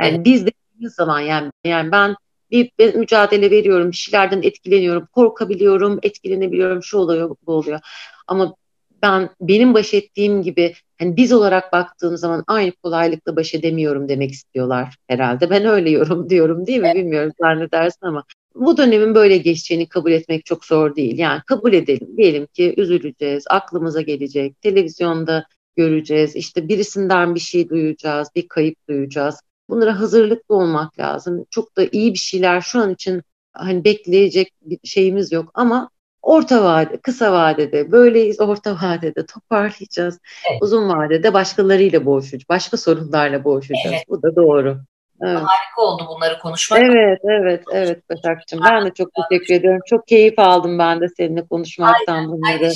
[0.00, 0.24] Yani evet.
[0.24, 2.16] biz dediğimiz zaman yani yani ben
[2.50, 7.80] bir, bir mücadele veriyorum, bir şeylerden etkileniyorum, korkabiliyorum, etkilenebiliyorum, şu oluyor, bu oluyor.
[8.26, 8.54] Ama
[9.02, 14.32] ben benim baş ettiğim gibi hani biz olarak baktığım zaman aynı kolaylıkla baş edemiyorum demek
[14.32, 15.50] istiyorlar herhalde.
[15.50, 16.92] Ben öyle yorum diyorum değil mi?
[16.94, 18.24] Bilmiyorum sen ne dersin ama
[18.54, 21.18] bu dönemin böyle geçeceğini kabul etmek çok zor değil.
[21.18, 22.16] Yani kabul edelim.
[22.16, 25.46] Diyelim ki üzüleceğiz, aklımıza gelecek, televizyonda
[25.76, 29.40] göreceğiz, işte birisinden bir şey duyacağız, bir kayıp duyacağız.
[29.68, 31.44] Bunlara hazırlıklı olmak lazım.
[31.50, 33.22] Çok da iyi bir şeyler şu an için
[33.52, 35.90] hani bekleyecek bir şeyimiz yok ama
[36.22, 40.18] orta vade, kısa vadede böyleyiz, orta vadede toparlayacağız.
[40.50, 40.62] Evet.
[40.62, 43.94] Uzun vadede başkalarıyla boğuşacağız, başka sorunlarla boğuşacağız.
[43.94, 44.04] Evet.
[44.08, 44.78] Bu da doğru.
[45.22, 45.36] Evet.
[45.36, 46.80] Harika oldu bunları konuşmak.
[46.80, 48.60] Evet, evet, evet Başakçığım.
[48.64, 49.80] Ben de çok teşekkür ediyorum.
[49.86, 52.64] Çok keyif aldım ben de seninle konuşmaktan aynen, bunları.
[52.64, 52.74] Aynen.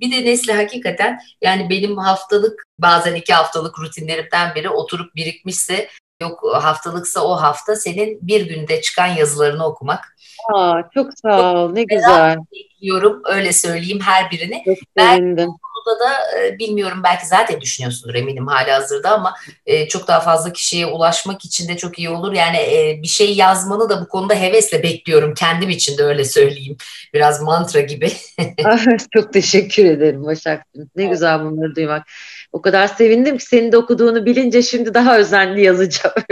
[0.00, 5.88] Bir de Nesli hakikaten yani benim haftalık bazen iki haftalık rutinlerimden biri oturup birikmişse
[6.22, 10.16] yok haftalıksa o hafta senin bir günde çıkan yazılarını okumak.
[10.54, 12.36] Aa, çok sağ ol ne güzel.
[12.52, 14.62] Bekliyorum öyle söyleyeyim her birini.
[14.64, 15.36] Çok sevindim.
[15.48, 19.34] Ben konuda da e, bilmiyorum belki zaten düşünüyorsundur eminim hala hazırda ama
[19.66, 22.32] e, çok daha fazla kişiye ulaşmak için de çok iyi olur.
[22.32, 25.34] Yani e, bir şey yazmanı da bu konuda hevesle bekliyorum.
[25.34, 26.76] Kendim için de öyle söyleyeyim.
[27.14, 28.12] Biraz mantra gibi.
[29.14, 30.90] çok teşekkür ederim Başak'cığım.
[30.96, 32.06] Ne güzel bunları duymak.
[32.52, 36.14] O kadar sevindim ki senin de okuduğunu bilince şimdi daha özenli yazacağım.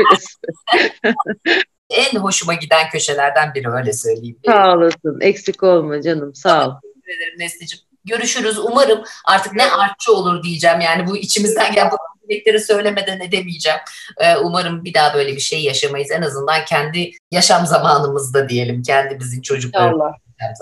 [1.91, 4.39] en hoşuma giden köşelerden biri öyle söyleyeyim.
[4.47, 5.21] Sağ olasın.
[5.21, 6.35] Eksik olma canım.
[6.35, 6.73] Sağ ol.
[6.83, 8.59] Teşekkür ederim Nesli'cim görüşürüz.
[8.59, 10.81] Umarım artık ne artçı olur diyeceğim.
[10.81, 11.97] Yani bu içimizden gelen bu
[12.29, 13.79] dilekleri söylemeden edemeyeceğim.
[14.19, 16.11] Ee, umarım bir daha böyle bir şey yaşamayız.
[16.11, 18.83] En azından kendi yaşam zamanımızda diyelim.
[18.83, 19.95] Kendimizin çocukları.
[19.95, 20.13] İnşallah.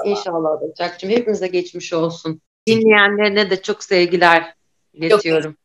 [0.04, 1.10] İnşallah Bacak'cığım.
[1.10, 2.40] Hepimize geçmiş olsun.
[2.66, 4.57] Dinleyenlerine de çok sevgiler
[5.06, 5.56] iletiyorum.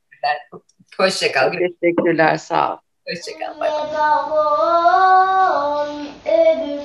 [0.97, 1.51] Hoşçakal.
[1.51, 2.37] Teşekkürler.
[2.37, 2.77] Sağ ol.
[3.07, 3.59] Hoşçakal.
[3.59, 3.69] Bay
[6.25, 6.82] bay.